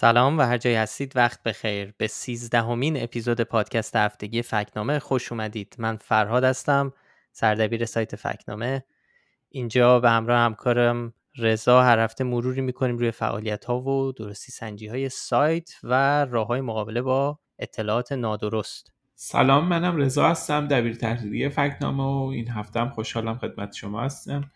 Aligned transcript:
سلام 0.00 0.38
و 0.38 0.42
هر 0.42 0.58
جای 0.58 0.74
هستید 0.74 1.16
وقت 1.16 1.42
بخیر. 1.42 1.94
به 1.98 2.06
سیزدهمین 2.06 3.02
اپیزود 3.02 3.40
پادکست 3.40 3.96
هفتگی 3.96 4.42
فکنامه 4.42 4.98
خوش 4.98 5.32
اومدید. 5.32 5.74
من 5.78 5.96
فرهاد 5.96 6.44
هستم 6.44 6.92
سردبیر 7.32 7.84
سایت 7.84 8.16
فکنامه. 8.16 8.84
اینجا 9.48 10.00
به 10.00 10.10
همراه 10.10 10.38
همکارم 10.38 11.12
رضا. 11.38 11.82
هر 11.82 11.98
هفته 11.98 12.24
مروری 12.24 12.60
می‌کنیم 12.60 12.98
روی 12.98 13.10
فعالیت 13.10 13.64
ها 13.64 13.80
و 13.80 14.12
درستی 14.12 14.52
سنجی 14.52 14.86
های 14.86 15.08
سایت 15.08 15.70
و 15.82 16.24
راه 16.24 16.46
های 16.46 16.60
مقابله 16.60 17.02
با 17.02 17.38
اطلاعات 17.58 18.12
نادرست. 18.12 18.92
سلام 19.14 19.68
منم 19.68 19.96
رضا 19.96 20.28
هستم 20.28 20.68
دبیر 20.68 20.94
تحریریه 20.94 21.48
فکنامه 21.48 22.02
و 22.02 22.30
این 22.34 22.48
هفته 22.48 22.80
هم 22.80 22.90
خوشحالم 22.90 23.38
خدمت 23.38 23.72
شما 23.72 24.02
هستم. 24.02 24.50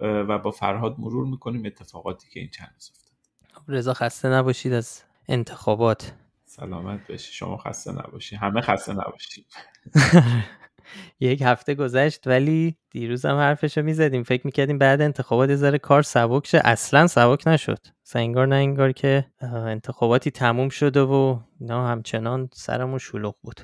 و 0.00 0.38
با 0.38 0.50
فرهاد 0.50 0.94
مرور 0.98 1.26
می‌کنیم 1.26 1.66
اتفاقاتی 1.66 2.28
که 2.30 2.40
این 2.40 2.50
چند 2.50 2.74
رضا 3.68 3.94
خسته 3.94 4.28
نباشید 4.28 4.72
از 4.72 5.02
انتخابات. 5.28 6.12
سلامت 6.44 7.06
بشی 7.06 7.32
شما 7.32 7.56
خسته 7.56 7.92
نباشی. 7.92 8.36
همه 8.36 8.60
خسته 8.60 8.92
نباشید 8.92 9.46
یک 11.20 11.42
هفته 11.42 11.74
گذشت 11.74 12.26
ولی 12.26 12.76
دیروز 12.90 13.24
هم 13.24 13.36
حرفشو 13.36 13.82
می‌زدیم. 13.82 14.22
فکر 14.22 14.42
می‌کردیم 14.44 14.78
بعد 14.78 15.00
انتخابات 15.00 15.50
یه 15.50 15.78
کار 15.78 16.02
سبک 16.02 16.46
شه. 16.46 16.60
اصلا 16.64 17.06
سبک 17.06 17.48
نشد. 17.48 17.78
سنگار 18.02 18.46
نه 18.46 18.56
انگار 18.56 18.92
که 18.92 19.26
انتخاباتی 19.42 20.30
تموم 20.30 20.68
شده 20.68 21.00
و 21.00 21.38
اینا 21.60 21.88
همچنان 21.88 22.48
سرمون 22.52 22.98
شلوغ 22.98 23.34
بود. 23.42 23.60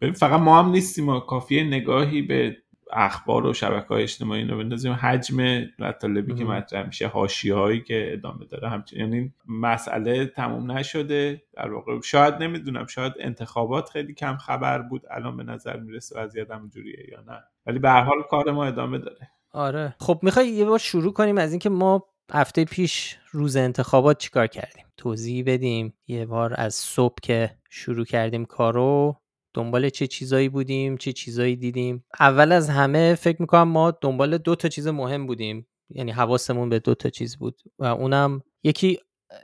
ببین 0.00 0.14
فقط 0.14 0.40
ما 0.40 0.62
هم 0.62 0.70
نیستیم 0.70 1.08
و 1.08 1.20
کافیه 1.20 1.64
نگاهی 1.64 2.22
به 2.22 2.56
اخبار 2.92 3.46
و 3.46 3.52
شبکه 3.52 3.86
های 3.88 4.02
اجتماعی 4.02 4.44
رو 4.44 4.58
بندازیم. 4.58 4.92
حجم 4.92 5.66
مطالبی 5.78 6.34
که 6.34 6.44
مطرح 6.44 6.86
میشه 6.86 7.06
حاشیه 7.06 7.54
هایی 7.54 7.80
که 7.80 8.12
ادامه 8.12 8.44
داره. 8.44 8.68
همچنین 8.68 9.12
یعنی 9.12 9.34
مسئله 9.48 10.26
تموم 10.26 10.72
نشده. 10.72 11.42
در 11.52 11.72
واقع 11.72 12.00
شاید 12.00 12.34
نمی‌دونم 12.34 12.86
شاید 12.86 13.12
انتخابات 13.20 13.90
خیلی 13.90 14.14
کم 14.14 14.36
خبر 14.36 14.78
بود. 14.78 15.02
الان 15.10 15.36
به 15.36 15.42
نظر 15.42 15.76
می‌رسه 15.76 16.20
وضعیت 16.20 16.48
جوریه 16.74 17.06
یا 17.12 17.20
نه. 17.20 17.44
ولی 17.66 17.78
به 17.78 17.90
هر 17.90 18.02
حال 18.02 18.22
کار 18.30 18.50
ما 18.50 18.64
ادامه 18.64 18.98
داره. 18.98 19.30
آره. 19.52 19.94
خب 20.00 20.20
می‌خوای 20.22 20.48
یه 20.48 20.64
بار 20.64 20.78
شروع 20.78 21.12
کنیم 21.12 21.38
از 21.38 21.50
اینکه 21.50 21.70
ما 21.70 22.06
هفته 22.32 22.64
پیش 22.64 23.18
روز 23.30 23.56
انتخابات 23.56 24.18
چیکار 24.18 24.46
کردیم؟ 24.46 24.84
توضیح 24.96 25.44
بدیم. 25.46 25.94
یه 26.06 26.26
بار 26.26 26.54
از 26.56 26.74
صبح 26.74 27.16
که 27.22 27.50
شروع 27.70 28.04
کردیم 28.04 28.44
کارو. 28.44 29.20
دنبال 29.54 29.88
چه 29.88 30.06
چیزایی 30.06 30.48
بودیم 30.48 30.96
چه 30.96 31.12
چیزایی 31.12 31.56
دیدیم. 31.56 32.04
اول 32.20 32.52
از 32.52 32.70
همه 32.70 33.14
فکر 33.14 33.40
می‌کنم 33.40 33.68
ما 33.68 33.90
دنبال 33.90 34.38
دو 34.38 34.54
تا 34.54 34.68
چیز 34.68 34.86
مهم 34.86 35.26
بودیم. 35.26 35.66
یعنی 35.90 36.12
حواسمون 36.12 36.68
به 36.68 36.78
دو 36.78 36.94
تا 36.94 37.10
چیز 37.10 37.36
بود 37.36 37.60
و 37.78 37.84
اونم 37.84 38.42
یکی 38.62 38.98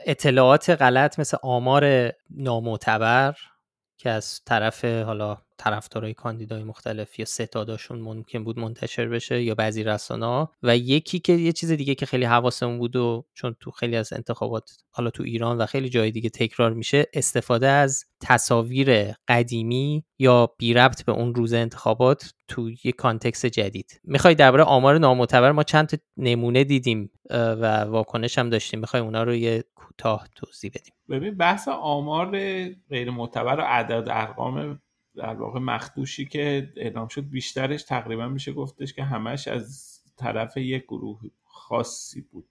اطلاعات 0.06 0.70
غلط 0.70 1.18
مثل 1.18 1.36
آمار 1.42 2.12
نامعتبر 2.30 3.34
که 3.96 4.10
از 4.10 4.40
طرف 4.46 4.84
حالا 4.84 5.38
طرفدارای 5.60 6.14
کاندیدای 6.14 6.64
مختلف 6.64 7.18
یا 7.18 7.24
ستاداشون 7.24 8.00
ممکن 8.00 8.44
بود 8.44 8.58
منتشر 8.58 9.06
بشه 9.06 9.42
یا 9.42 9.54
بعضی 9.54 9.84
رسانه 9.84 10.48
و 10.62 10.76
یکی 10.76 11.18
که 11.18 11.32
یه 11.32 11.52
چیز 11.52 11.72
دیگه 11.72 11.94
که 11.94 12.06
خیلی 12.06 12.24
حواسمون 12.24 12.78
بود 12.78 12.96
و 12.96 13.24
چون 13.34 13.56
تو 13.60 13.70
خیلی 13.70 13.96
از 13.96 14.12
انتخابات 14.12 14.70
حالا 14.90 15.10
تو 15.10 15.22
ایران 15.22 15.58
و 15.58 15.66
خیلی 15.66 15.88
جای 15.88 16.10
دیگه 16.10 16.30
تکرار 16.30 16.72
میشه 16.72 17.06
استفاده 17.14 17.68
از 17.68 18.04
تصاویر 18.20 19.12
قدیمی 19.28 20.04
یا 20.18 20.54
بی 20.58 20.74
ربط 20.74 21.04
به 21.04 21.12
اون 21.12 21.34
روز 21.34 21.52
انتخابات 21.52 22.34
تو 22.48 22.70
یه 22.84 22.92
context 22.92 23.46
جدید. 23.46 24.00
می‌خوای 24.04 24.34
درباره 24.34 24.64
آمار 24.64 24.98
نامعتبر 24.98 25.52
ما 25.52 25.62
چند 25.62 25.86
تا 25.86 25.96
نمونه 26.16 26.64
دیدیم 26.64 27.10
و 27.30 27.84
واکنش 27.84 28.38
هم 28.38 28.50
داشتیم. 28.50 28.80
می‌خوای 28.80 29.02
اونا 29.02 29.22
رو 29.22 29.34
یه 29.34 29.64
کوتاه 29.74 30.28
توضیح 30.36 30.70
بدیم. 30.74 30.94
ببین 31.10 31.36
بحث 31.36 31.68
آمار 31.68 32.30
غیر 32.90 33.10
معتبر 33.10 33.58
و 33.58 33.62
عدد 33.62 34.08
ارقام 34.10 34.80
در 35.16 35.34
واقع 35.34 35.60
مخدوشی 35.60 36.26
که 36.26 36.72
اعلام 36.76 37.08
شد 37.08 37.28
بیشترش 37.28 37.82
تقریبا 37.82 38.28
میشه 38.28 38.52
گفتش 38.52 38.94
که 38.94 39.04
همش 39.04 39.48
از 39.48 39.98
طرف 40.16 40.56
یک 40.56 40.84
گروه 40.84 41.20
خاصی 41.44 42.20
بود. 42.20 42.48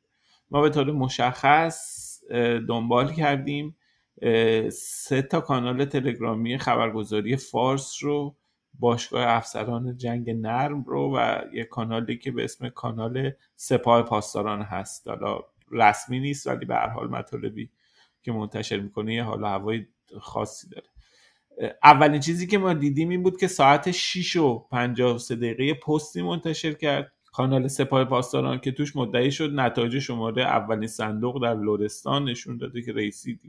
ما 0.52 0.62
به 0.62 0.70
طور 0.70 0.92
مشخص 0.92 2.20
دنبال 2.68 3.14
کردیم 3.14 3.76
سه 4.72 5.22
تا 5.22 5.42
کانال 5.42 5.86
تلگرامی 5.86 6.58
خبرگزاری 6.58 7.38
فارس 7.38 7.98
رو 8.02 8.36
باشگاه 8.74 9.28
افسران 9.28 9.98
جنگ 9.98 10.30
نرم 10.30 10.84
رو 10.84 11.18
و 11.18 11.42
یک 11.54 11.68
کانالی 11.68 12.18
که 12.18 12.32
به 12.32 12.44
اسم 12.44 12.70
کانال 12.70 13.32
سپاه 13.56 14.02
پاسداران 14.02 14.62
هست. 14.62 15.08
حالا 15.08 15.40
رسمی 15.72 16.20
نیست 16.20 16.48
ولی 16.48 16.66
به 16.66 16.76
هر 16.76 16.90
حال 16.90 17.08
مطالبی 17.08 17.70
که 18.22 18.32
منتشر 18.32 18.80
می‌کنه 18.80 19.14
یه 19.14 19.24
حالا 19.24 19.50
هوای 19.50 19.86
خاصی 20.20 20.70
داره. 20.70 20.88
اولین 21.84 22.20
چیزی 22.20 22.48
که 22.48 22.58
ما 22.58 22.74
دیدیم 22.74 23.10
این 23.10 23.24
بود 23.24 23.38
که 23.40 23.48
ساعت 23.48 23.92
6 23.92 24.36
و 24.36 24.60
53 24.72 25.36
دقیقه 25.36 25.74
پستی 25.74 26.22
منتشر 26.22 26.74
کرد. 26.74 27.14
کانال 27.32 27.68
سپاه 27.68 28.06
پاسداران 28.06 28.60
که 28.60 28.72
توش 28.72 28.96
مدعی 28.96 29.32
شد 29.32 29.52
نتایج 29.54 30.00
شماره 30.00 30.44
اولین 30.44 30.88
صندوق 30.88 31.44
در 31.44 31.54
لورستان 31.56 32.24
نشون 32.24 32.58
داده 32.58 32.82
که 32.82 32.94
رئیسی 32.94 33.40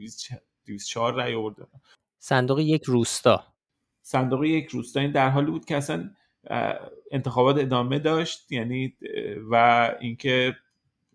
204 0.65 1.13
رأی 1.13 1.33
آورده 1.33 1.63
صندوق 2.19 2.59
یک 2.59 2.83
روستا. 2.83 3.43
صندوق 4.01 4.43
یک 4.43 4.67
روستا. 4.67 4.99
این 4.99 5.11
در 5.11 5.29
حالی 5.29 5.51
بود 5.51 5.65
که 5.65 5.77
اصلا 5.77 6.09
انتخابات 7.11 7.57
ادامه 7.57 7.99
داشت 7.99 8.51
یعنی 8.51 8.95
و 9.51 9.55
اینکه 9.99 10.55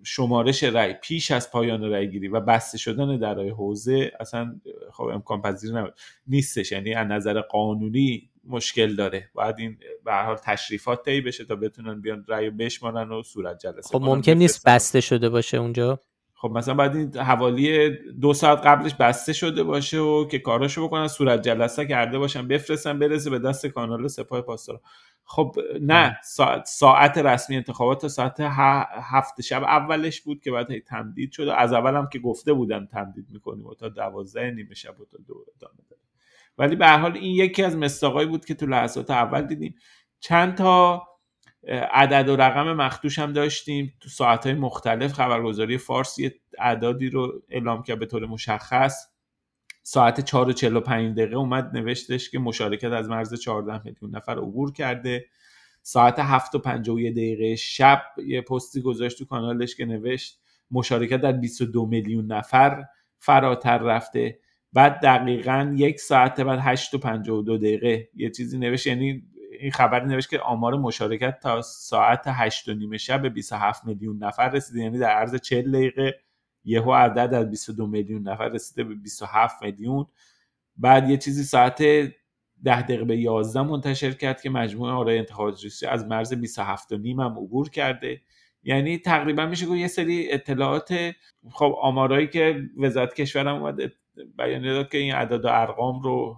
شمارش 0.05 0.65
رأی 0.65 0.95
پیش 0.95 1.31
از 1.31 1.51
پایان 1.51 1.83
رأی 1.83 2.11
گیری 2.11 2.29
و 2.29 2.41
بسته 2.41 2.79
شدن 2.79 3.19
درای 3.19 3.49
حوزه 3.49 4.12
اصلا 4.21 4.61
خب 4.93 5.05
امکان 5.05 5.43
پذیر 5.43 5.93
نیستش 6.27 6.73
یعنی 6.73 6.95
از 6.95 7.07
نظر 7.07 7.41
قانونی 7.41 8.31
مشکل 8.49 8.97
داره. 8.97 9.31
باید 9.35 9.55
این 9.59 9.79
به 10.05 10.12
هر 10.12 10.25
حال 10.25 10.37
تشریفات 10.37 11.05
طی 11.05 11.21
بشه 11.21 11.45
تا 11.45 11.56
بتونن 11.56 12.01
بیان 12.01 12.25
رأی 12.29 12.51
بشمارن 12.51 13.12
و 13.12 13.23
صورت 13.23 13.59
جلسه 13.59 13.99
خب 13.99 14.05
ممکن 14.05 14.33
نیست 14.33 14.67
بسته 14.67 15.01
شده 15.01 15.29
باشه 15.29 15.56
اونجا؟ 15.56 16.01
خب 16.39 16.51
مثلا 16.51 16.75
بعد 16.75 16.97
این 16.97 17.17
حوالی 17.17 17.91
دو 18.21 18.35
ساعت 18.35 18.67
قبلش 18.67 18.95
بسته 18.95 19.33
شده 19.33 19.63
باشه 19.63 19.99
و 19.99 20.29
که 20.29 20.39
کاراشو 20.39 20.87
بکنن 20.87 21.09
صورت 21.09 21.43
جلسه 21.43 21.87
کرده 21.87 22.19
باشن 22.19 22.49
بفرستن 22.49 22.99
برسه 22.99 23.31
به 23.31 23.39
دست 23.39 23.67
کانال 23.67 24.09
سپاه 24.09 24.41
پاسداران. 24.41 24.83
خب 25.25 25.57
نه 25.81 26.19
ساعت, 26.25 26.67
ساعت 26.67 27.19
رسمی 27.19 27.57
انتخابات 27.57 28.01
تا 28.01 28.09
ساعت 28.09 28.37
هفت 28.41 29.41
شب 29.41 29.63
اولش 29.63 30.21
بود 30.21 30.41
که 30.41 30.51
بعد 30.51 30.79
تمدید 30.79 31.33
شد. 31.33 31.49
از 31.57 31.73
اول 31.73 31.95
هم 31.95 32.09
که 32.13 32.19
گفته 32.19 32.53
بودن 32.53 32.87
تمدید 32.87 33.27
می‌کنیم 33.31 33.67
و 33.67 33.75
تا 33.75 33.89
دوازده 33.89 34.51
نیمه 34.51 34.75
شب 34.75 35.01
و 35.01 35.05
تا 35.05 35.19
دو 35.29 35.35
ادامه 35.57 35.81
داره. 35.91 36.03
ولی 36.59 36.77
به 36.77 36.87
هر 36.87 36.99
حال 36.99 37.13
این 37.13 37.35
یکی 37.35 37.63
از 37.63 37.77
مستاقایی 37.77 38.29
بود 38.29 38.45
که 38.45 38.55
تو 38.55 38.67
لحظات 38.67 39.11
اول 39.11 39.43
دیدیم. 39.43 39.75
چند 40.21 40.55
تا 40.55 41.03
عدد 41.69 42.28
و 42.28 42.37
رقم 42.37 42.72
مختوش 42.72 43.19
هم 43.19 43.32
داشتیم. 43.32 43.94
تو 44.00 44.09
ساعتهای 44.09 44.54
مختلف 44.54 45.12
خبرگزاری 45.12 45.78
فارس 45.78 46.19
یه 46.19 46.34
اعدادی 46.59 47.10
رو 47.10 47.43
اعلام 47.49 47.82
کرد 47.82 47.99
به 47.99 48.06
طور 48.06 48.27
مشخص. 48.27 49.06
ساعت 49.82 50.21
4 50.21 50.49
و 50.49 50.53
45 50.53 51.16
دقیقه 51.16 51.37
اومد 51.37 51.76
نوشتش 51.76 52.31
که 52.31 52.38
مشارکت 52.38 52.93
از 52.93 53.09
مرز 53.09 53.34
14 53.34 53.82
میلیون 53.84 54.16
نفر 54.16 54.38
عبور 54.38 54.72
کرده. 54.72 55.26
ساعت 55.82 56.19
7 56.19 56.55
و 56.55 56.59
51 56.59 57.12
دقیقه 57.12 57.56
شب 57.56 58.03
یه 58.26 58.41
پستی 58.41 58.81
گذاشت 58.81 59.19
تو 59.19 59.25
کانالش 59.25 59.76
که 59.76 59.84
نوشت 59.84 60.41
مشارکت 60.71 61.21
در 61.21 61.32
22 61.32 61.87
میلیون 61.87 62.26
نفر 62.26 62.84
فراتر 63.19 63.79
رفته. 63.79 64.38
بعد 64.73 65.00
دقیقا 65.00 65.75
یک 65.76 66.00
ساعت 66.00 66.41
بعد 66.41 66.58
8 66.62 66.94
و 66.94 66.99
52 66.99 67.58
دقیقه 67.58 68.08
یه 68.14 68.31
چیزی 68.31 68.58
نوشت. 68.58 68.87
یعنی 68.87 69.23
این 69.61 69.70
خبری 69.70 70.06
نوشت 70.06 70.31
که 70.31 70.41
آمار 70.41 70.75
مشارکت 70.75 71.41
تا 71.41 71.62
ساعت 71.62 72.23
8 72.26 72.69
و 72.69 72.75
نیم 72.75 72.97
شب 72.97 73.23
به 73.23 73.29
27 73.29 73.85
میلیون 73.85 74.25
نفر 74.25 74.49
رسیده. 74.49 74.81
یعنی 74.81 74.99
در 74.99 75.11
عرض 75.11 75.35
40 75.35 75.73
دقیقه 75.73 76.20
یهو 76.64 76.93
عدد 76.93 77.35
از 77.35 77.50
22 77.50 77.87
میلیون 77.87 78.23
نفر 78.29 78.49
رسیده 78.49 78.85
به 78.85 78.94
27 78.94 79.62
میلیون. 79.62 80.06
بعد 80.76 81.11
یه 81.11 81.17
چیزی 81.17 81.44
ساعت 81.44 81.82
10 81.82 82.12
دقیقه 82.64 83.05
به 83.05 83.17
11 83.17 83.62
منتشر 83.62 84.11
کرد 84.12 84.43
که 84.43 84.50
مجموعه 84.50 84.93
آرای 84.93 85.19
انتخابات 85.19 85.61
ریاسی 85.61 85.87
از 85.87 86.06
مرز 86.06 86.35
27 86.35 86.93
و 86.93 86.97
نیم 86.97 87.20
هم 87.20 87.38
عبور 87.38 87.70
کرده. 87.70 88.20
یعنی 88.62 88.99
تقریبا 88.99 89.47
میشه 89.47 89.67
گفت 89.67 89.76
یه 89.76 89.88
سری 89.88 90.32
اطلاعات 90.32 91.14
خب 91.50 91.76
آمارایی 91.81 92.26
که 92.26 92.62
وزارت 92.79 93.14
کشورم 93.14 93.56
اومده 93.62 93.93
بیان 94.38 94.62
داد 94.62 94.88
که 94.88 94.99
این 94.99 95.14
اعداد 95.14 95.44
و 95.44 95.49
ارقام 95.49 96.00
رو 96.00 96.37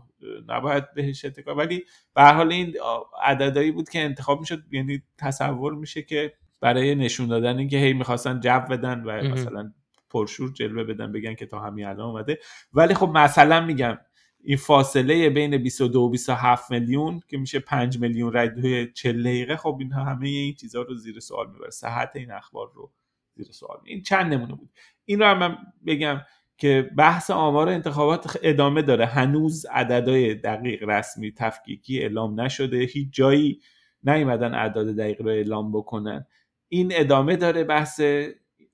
نباید 0.49 0.95
بهش 0.95 1.25
اتکا 1.25 1.55
ولی 1.55 1.85
به 2.15 2.23
حال 2.23 2.53
این 2.53 2.75
عددهایی 3.23 3.71
بود 3.71 3.89
که 3.89 4.01
انتخاب 4.01 4.41
می‌شد 4.41 4.63
یعنی 4.71 5.03
تصور 5.19 5.75
میشه 5.75 6.03
که 6.03 6.33
برای 6.61 6.95
نشون 6.95 7.29
دادن 7.29 7.59
اینکه 7.59 7.77
هی 7.77 7.93
می‌خواستن 7.93 8.41
جو 8.41 8.61
بدن 8.71 9.03
و 9.05 9.11
مثلا 9.11 9.73
پرشور 10.11 10.53
جلوه 10.53 10.85
بدن 10.85 11.13
بگن 11.13 11.35
که 11.35 11.47
تا 11.47 11.61
همین 11.61 11.87
الان 11.87 12.11
اومده. 12.11 12.39
ولی 12.73 12.95
خب 12.95 13.09
مثلا 13.09 13.61
میگم 13.61 13.99
این 14.41 14.57
فاصله 14.57 15.31
بین 15.31 15.57
22 15.57 16.01
و 16.01 16.11
27 16.11 16.71
میلیون 16.71 17.21
که 17.29 17.39
میشه 17.39 17.59
5 17.59 17.99
میلیون 17.99 18.33
رای 18.33 18.49
توی 18.49 18.93
40 18.93 19.23
دقیقه 19.23 19.57
خب 19.57 19.77
این 19.81 19.93
همه 19.93 20.29
این 20.29 20.55
چیزها 20.55 20.83
رو 20.83 20.95
زیر 20.95 21.21
سوال 21.21 21.51
می‌بره. 21.51 21.71
صحت 21.71 22.11
این 22.15 22.31
اخبار 22.31 22.71
رو 22.75 22.93
زیر 23.35 23.47
سوال. 23.51 23.79
این 23.85 24.03
چند 24.03 24.35
نمونه 24.35 24.55
بود. 24.55 24.71
این 25.05 25.19
رو 25.19 25.27
هم 25.27 25.39
من 25.39 25.59
بگم 25.87 26.21
که 26.59 26.91
بحث 26.97 27.31
آمار 27.31 27.69
انتخابات 27.69 28.39
ادامه 28.43 28.83
داره. 28.83 29.07
هنوز 29.07 29.67
عددهای 29.67 30.35
دقیق 30.35 30.89
رسمی 30.89 31.33
تفکیکی 31.33 31.99
اعلام 31.99 32.41
نشده. 32.41 32.77
هیچ 32.77 33.09
جایی 33.13 33.61
نیومدن 34.05 34.55
اعداد 34.55 34.87
دقیق 34.87 35.23
رو 35.23 35.29
اعلام 35.29 35.73
بکنن. 35.73 36.27
این 36.69 36.93
ادامه 36.95 37.37
داره 37.37 37.65
بحث 37.65 38.01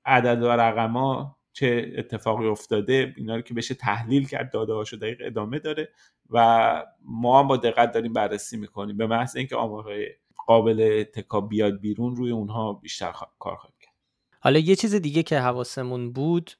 عدد 0.04 0.42
و 0.42 0.48
رقما 0.48 1.36
چه 1.52 1.92
اتفاقی 1.98 2.46
افتاده. 2.46 3.14
اینا 3.16 3.36
رو 3.36 3.42
که 3.42 3.54
بشه 3.54 3.74
تحلیل 3.74 4.28
کرد 4.28 4.52
داده 4.52 4.72
هاشو 4.72 4.96
دقیق 4.96 5.22
ادامه 5.24 5.58
داره 5.58 5.88
و 6.30 6.84
ما 7.00 7.40
هم 7.40 7.48
با 7.48 7.56
دقت 7.56 7.92
داریم 7.92 8.12
بررسی 8.12 8.56
می‌کنیم. 8.56 8.96
به 8.96 9.06
محض 9.06 9.36
اینکه 9.36 9.56
آمارهای 9.56 10.08
قابل 10.46 10.98
اتکا 11.00 11.40
بیاد 11.40 11.80
بیرون 11.80 12.16
روی 12.16 12.30
اونها 12.30 12.72
بیشتر 12.72 13.12
کار 13.38 13.56
خواهیم 13.56 13.76
کرد. 13.80 13.94
حالا 14.40 14.58
یه 14.58 14.76
چیز 14.76 14.94
دیگه 14.94 15.22
که 15.22 15.38
حواسمون 15.38 16.12
بود 16.12 16.50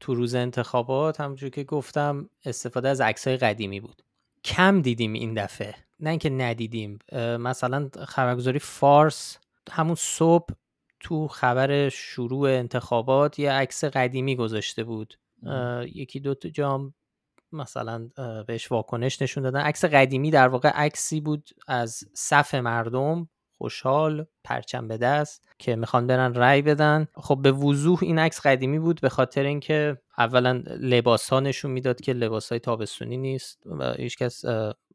تو 0.00 0.14
روز 0.14 0.34
انتخابات 0.34 1.20
همونجور 1.20 1.50
که 1.50 1.64
گفتم 1.64 2.30
استفاده 2.44 2.88
از 2.88 3.00
عکسای 3.00 3.36
قدیمی 3.36 3.80
بود. 3.80 4.02
کم 4.44 4.82
دیدیم 4.82 5.12
این 5.12 5.34
دفعه. 5.34 5.74
نه 6.00 6.10
اینکه 6.10 6.30
ندیدیم. 6.30 6.98
مثلا 7.38 7.88
خبرگزاری 8.08 8.58
فارس 8.58 9.38
همون 9.70 9.94
صبح 9.94 10.54
تو 11.00 11.28
خبر 11.28 11.88
شروع 11.88 12.48
انتخابات 12.48 13.38
یه 13.38 13.52
عکس 13.52 13.84
قدیمی 13.84 14.36
گذاشته 14.36 14.84
بود. 14.84 15.14
یکی 15.94 16.20
دو 16.20 16.34
تا 16.34 16.48
جام 16.48 16.94
مثلا 17.52 18.08
بهش 18.46 18.72
واکنش 18.72 19.22
نشون 19.22 19.42
دادن. 19.42 19.60
عکس 19.60 19.84
قدیمی 19.84 20.30
در 20.30 20.48
واقع 20.48 20.68
عکسی 20.68 21.20
بود 21.20 21.50
از 21.68 22.04
صف 22.14 22.54
مردم 22.54 23.28
خوشحال 23.64 24.26
پرچم 24.44 24.88
به 24.88 24.96
دست 24.98 25.48
که 25.58 25.76
می‌خوان 25.76 26.06
برن 26.06 26.34
رأی 26.34 26.62
بدن. 26.62 27.06
خب 27.14 27.38
به 27.42 27.52
وضوح 27.52 27.98
این 28.02 28.18
عکس 28.18 28.40
قدیمی 28.46 28.78
بود 28.78 29.00
به 29.00 29.08
خاطر 29.08 29.42
اینکه 29.42 29.96
اولا 30.18 30.62
لباس 30.80 31.28
ها 31.28 31.40
نشون 31.40 31.70
می‌داد 31.70 32.00
که 32.00 32.12
لباس 32.12 32.48
های 32.48 32.58
تابستونی 32.58 33.16
نیست 33.16 33.62
و 33.66 33.92
هیچکس 33.92 34.44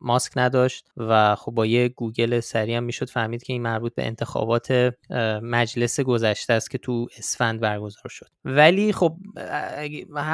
ماسک 0.01 0.31
نداشت 0.35 0.87
و 0.97 1.35
خب 1.35 1.51
با 1.51 1.65
یه 1.65 1.89
گوگل 1.89 2.39
سریع 2.39 2.77
هم 2.77 2.83
می‌شد 2.83 3.09
فهمید 3.09 3.43
که 3.43 3.53
این 3.53 3.61
مربوط 3.61 3.95
به 3.95 4.05
انتخابات 4.05 4.93
مجلس 5.41 5.99
گذشته 5.99 6.53
است 6.53 6.71
که 6.71 6.77
تو 6.77 7.07
اسفند 7.17 7.59
برگزار 7.59 8.09
شد. 8.09 8.27
ولی 8.45 8.93
خب 8.93 9.15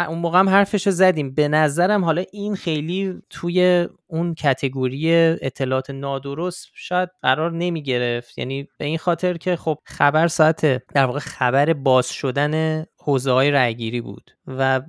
اون 0.07 0.17
موقع 0.17 0.39
هم 0.39 0.49
حرفش 0.49 0.89
زدیم. 0.89 1.33
به 1.33 1.47
نظرم 1.47 2.05
حالا 2.05 2.23
این 2.31 2.55
خیلی 2.55 3.21
توی 3.29 3.87
اون 4.07 4.35
کتگوری 4.35 5.15
اطلاعات 5.15 5.89
نادرست 5.89 6.67
شاید 6.73 7.09
قرار 7.21 7.51
نمی 7.51 7.83
گرفت 7.83 8.37
یعنی 8.37 8.67
به 8.77 8.85
این 8.85 8.97
خاطر 8.97 9.37
که 9.37 9.55
خب 9.55 9.77
خبر 9.85 10.27
ساعت 10.27 10.61
در 10.93 11.05
واقع 11.05 11.19
خبر 11.19 11.73
باز 11.73 12.09
شدن 12.09 12.85
حوزه 13.05 13.31
های 13.31 13.51
رأیگیری 13.51 14.01
بود 14.01 14.31
و 14.47 14.81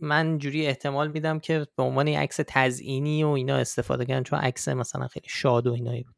من 0.00 0.38
جوری 0.38 0.66
احتمال 0.66 1.10
میدم 1.10 1.38
که 1.38 1.66
به 1.76 1.82
عنوان 1.82 2.08
عکس 2.08 2.40
تزئینی 2.46 3.24
و 3.24 3.28
اینا 3.28 3.56
استفاده 3.56 4.04
کردن 4.04 4.22
چون 4.22 4.38
عکس 4.38 4.68
مثلا 4.68 5.08
خیلی 5.08 5.26
شاد 5.28 5.66
و 5.66 5.72
اینایی 5.72 6.02
بود. 6.02 6.14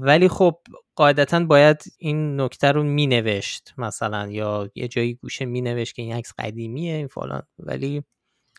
ولی 0.00 0.28
خب 0.28 0.56
قاعدتا 0.96 1.40
باید 1.40 1.82
این 1.98 2.40
نکته 2.40 2.72
رو 2.72 2.82
می 2.82 3.06
نوشت 3.06 3.74
مثلا 3.78 4.28
یا 4.30 4.70
یه 4.74 4.88
جایی 4.88 5.14
گوشه 5.14 5.44
می 5.44 5.60
نوشت 5.60 5.94
که 5.94 6.02
این 6.02 6.14
عکس 6.14 6.32
قدیمیه 6.38 6.94
این 6.94 7.06
فلان. 7.06 7.42
ولی 7.58 8.02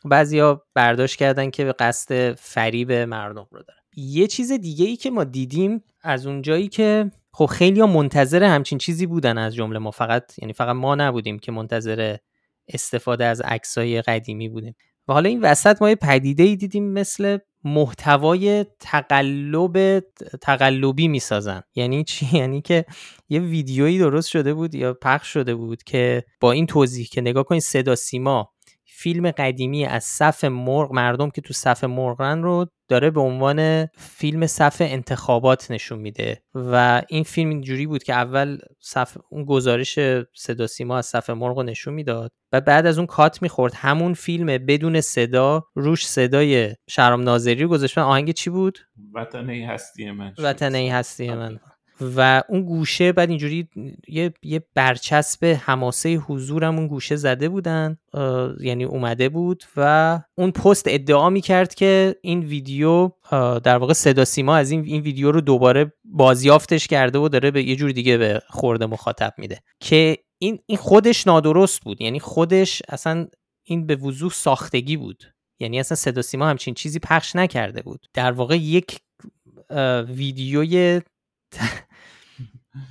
بعضیا 0.05 0.65
برداشت 0.75 1.19
کردن 1.19 1.49
که 1.49 1.65
به 1.65 1.73
قصد 1.73 2.33
فریب 2.33 2.91
مردم 2.91 3.47
رو 3.51 3.63
داره 3.63 3.80
یه 3.95 4.27
چیز 4.27 4.51
دیگه 4.51 4.85
ای 4.85 4.95
که 4.95 5.11
ما 5.11 5.23
دیدیم 5.23 5.83
از 6.01 6.27
اون 6.27 6.41
جایی 6.41 6.67
که 6.67 7.11
خب 7.33 7.45
خیلی 7.45 7.79
ها 7.79 7.88
منتظر 7.88 8.43
همچین 8.43 8.77
چیزی 8.77 9.05
بودن 9.05 9.38
از 9.38 9.55
جمله 9.55 9.79
ما. 9.79 9.91
فقط 9.91 10.39
یعنی 10.39 10.53
فقط 10.53 10.75
ما 10.75 10.95
نبودیم 10.95 11.39
که 11.39 11.51
منتظر 11.51 12.17
استفاده 12.67 13.25
از 13.25 13.41
عکسای 13.41 14.01
قدیمی 14.01 14.49
بودیم. 14.49 14.75
و 15.07 15.13
حالا 15.13 15.29
این 15.29 15.41
وسط 15.41 15.81
ما 15.81 15.89
یه 15.89 15.95
پدیده 15.95 16.43
ای 16.43 16.55
دیدیم 16.55 16.93
مثل 16.93 17.38
محتوای 17.63 18.65
تقلب 18.79 19.99
تقلبی 20.41 21.07
می‌سازن. 21.07 21.61
یعنی 21.75 22.03
چی؟ 22.03 22.27
یعنی 22.38 22.61
که 22.61 22.85
یه 23.29 23.39
ویدیویی 23.39 23.99
درست 23.99 24.29
شده 24.29 24.53
بود 24.53 24.75
یا 24.75 24.93
پخش 24.93 25.27
شده 25.27 25.55
بود 25.55 25.83
که 25.83 26.23
با 26.39 26.51
این 26.51 26.65
توضیح 26.65 27.07
که 27.11 27.21
نگاه 27.21 27.43
کنید 27.43 27.61
صدا 27.61 27.95
سیما 27.95 28.51
فیلم 29.01 29.31
قدیمی 29.31 29.86
از 29.86 30.03
صف 30.03 30.44
مرغ 30.44 30.94
مردم 30.94 31.30
که 31.30 31.42
تو 31.42 31.53
صف 31.53 31.83
مرغن 31.83 32.42
رو 32.42 32.65
داره 32.88 33.09
به 33.09 33.21
عنوان 33.21 33.86
فیلم 33.86 34.48
صف 34.48 34.77
انتخابات 34.80 35.71
نشون 35.71 36.00
میده 36.00 36.44
و 36.56 37.01
این 37.09 37.24
فیلم 37.24 37.50
اینجوری 37.50 37.88
بود 37.88 38.03
که 38.03 38.13
اول 38.13 38.57
صف 38.80 39.18
اون 39.30 39.45
گزارش 39.45 40.00
صدا 40.36 40.68
سیما 40.68 40.98
از 40.98 41.06
صف 41.06 41.30
مرغ 41.30 41.57
رو 41.57 41.63
نشون 41.63 41.94
می‌داد 41.94 42.31
و 42.51 42.62
بعد 42.62 42.86
از 42.86 42.98
اون 42.98 43.07
کات 43.07 43.42
می‌خورد. 43.42 43.74
همون 43.75 44.13
فیلم 44.13 44.45
بدون 44.45 45.01
صدا 45.01 45.63
روش 45.75 46.07
صدای 46.07 46.75
شرم 46.89 47.21
ناظری 47.21 47.63
رو 47.63 47.69
گذاشت. 47.69 47.98
آهنگ 47.98 48.31
چی 48.31 48.50
بود؟ 48.50 48.80
وطنه 49.13 49.68
هستی 49.69 50.12
من 50.12 50.33
وطنه 50.38 50.94
هستی 50.94 51.30
من. 51.30 51.59
و 52.15 52.44
اون 52.50 52.62
گوشه 52.62 53.12
بعد 53.12 53.30
اینجوری 53.30 53.68
یه, 54.07 54.33
یه 54.44 54.63
برچسب 54.75 55.45
حماسه 55.45 56.15
حضورم 56.15 56.77
اون 56.77 56.88
گوشه 56.88 57.15
زده 57.15 57.50
بودن 57.50 57.98
یعنی 58.59 58.83
اومده 58.83 59.30
بود 59.30 59.63
و 59.77 60.21
اون 60.38 60.51
پست 60.51 60.86
ادعا 60.88 61.30
می‌کرد 61.30 61.75
که 61.75 62.15
این 62.21 62.39
ویدیو 62.39 63.12
در 63.63 63.77
واقع 63.77 63.94
صدا 63.94 64.25
سیما 64.25 64.56
از 64.56 64.71
این, 64.71 64.86
این 64.86 65.01
ویدیو 65.01 65.31
رو 65.31 65.42
دوباره 65.42 65.94
بازیافتش 66.03 66.88
کرده 66.88 67.19
و 67.19 67.30
داره 67.30 67.51
به 67.51 67.63
یه 67.63 67.75
جور 67.75 67.92
دیگه 67.92 68.18
به 68.18 68.42
خورده 68.50 68.86
مخاطب 68.86 69.33
میده. 69.38 69.59
که 69.80 70.18
این, 70.38 70.59
این 70.65 70.77
خودش 70.77 71.27
نادرست 71.27 71.81
بود. 71.81 72.01
یعنی 72.01 72.19
خودش 72.19 72.81
اصلا 72.89 73.27
این 73.63 73.88
به 73.88 73.95
وضوح 73.95 74.31
ساختگی 74.31 74.98
بود. 74.98 75.24
یعنی 75.59 75.80
اصلا 75.80 75.95
صدا 75.95 76.21
سیما 76.21 76.48
همچین 76.48 76.74
چیزی 76.74 77.00
پخش 77.00 77.36
نکرده 77.36 77.81
بود. 77.81 78.06
در 78.13 78.31
واقع 78.31 78.57
یک 78.57 79.00
ویدیوی 80.07 81.01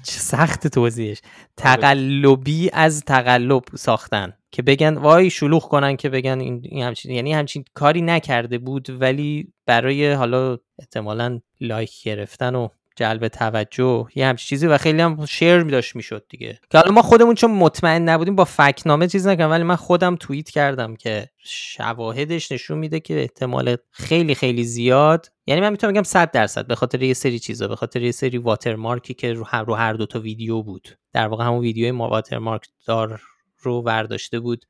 سخت 0.03 0.67
توضیحش. 0.67 1.21
تقلبی 1.56 2.71
از 2.73 3.05
تقلب 3.05 3.62
ساختن 3.75 4.32
که 4.50 4.62
بگن 4.62 4.94
وای 4.94 5.31
شلوغ 5.31 5.69
کنن 5.69 5.97
که 5.97 6.09
بگن 6.09 6.41
این, 6.41 6.82
همچین 6.82 7.11
یعنی 7.11 7.32
همچین 7.32 7.65
کاری 7.75 8.03
نکرده 8.03 8.59
بود 8.59 9.00
ولی 9.00 9.52
برای 9.66 10.12
حالا 10.12 10.59
احتمالا 10.78 11.40
لایک 11.61 12.02
گرفتن 12.02 12.54
و 12.54 12.69
جلب 13.00 13.28
توجه 13.28 14.07
یه 14.14 14.26
همچین 14.26 14.49
چیزی 14.49 14.66
و 14.66 14.78
خیلی 14.78 15.02
هم 15.02 15.26
شیر 15.26 15.62
می 15.62 15.73
داشت 15.73 15.97
می‌شد 15.97 16.25
دیگه. 16.28 16.61
که 16.71 16.78
حالا 16.78 16.92
ما 16.92 17.02
خودمون 17.02 17.35
چون 17.35 17.50
مطمئن 17.50 18.02
نبودیم 18.09 18.37
با 18.37 18.45
فکنامه 18.45 19.09
چیز 19.09 19.26
نکردم 19.26 19.50
ولی 19.50 19.62
من 19.62 19.76
خودم 19.76 20.16
توییت 20.16 20.50
کردم 20.50 20.97
که 20.97 21.28
شواهدش 21.45 22.52
نشون 22.52 22.78
میده 22.78 23.00
که 23.00 23.21
احتمال 23.21 23.76
خیلی 23.90 24.35
خیلی 24.35 24.64
زیاد 24.64 25.33
یعنی 25.47 25.61
من 25.61 25.71
می‌تونم 25.71 25.92
بگم 25.92 26.02
100 26.02 26.30
درصد 26.30 26.66
به 26.66 26.75
خاطر 26.75 27.02
یه 27.02 27.14
سری 27.14 27.38
چیزا 27.38 27.69
به 27.69 27.76
خاطر 27.76 28.02
یه 28.02 28.12
سری 28.12 28.38
واترمارکی 28.38 29.14
که 29.14 29.33
رو 29.33 29.45
هر, 29.45 29.64
رو 29.64 29.75
هر 29.75 29.92
دو 29.92 30.07
تا 30.07 30.21
ویدیو 30.21 30.62
بود. 30.62 30.88
در 31.12 31.26
واقع 31.26 31.45
همون 31.45 31.61
ویدیو 31.61 31.95
ما 31.95 32.09
واترمارک 32.09 32.66
دار 32.87 33.21
رو 33.59 33.83
برداشته 33.83 34.40
بود 34.40 34.64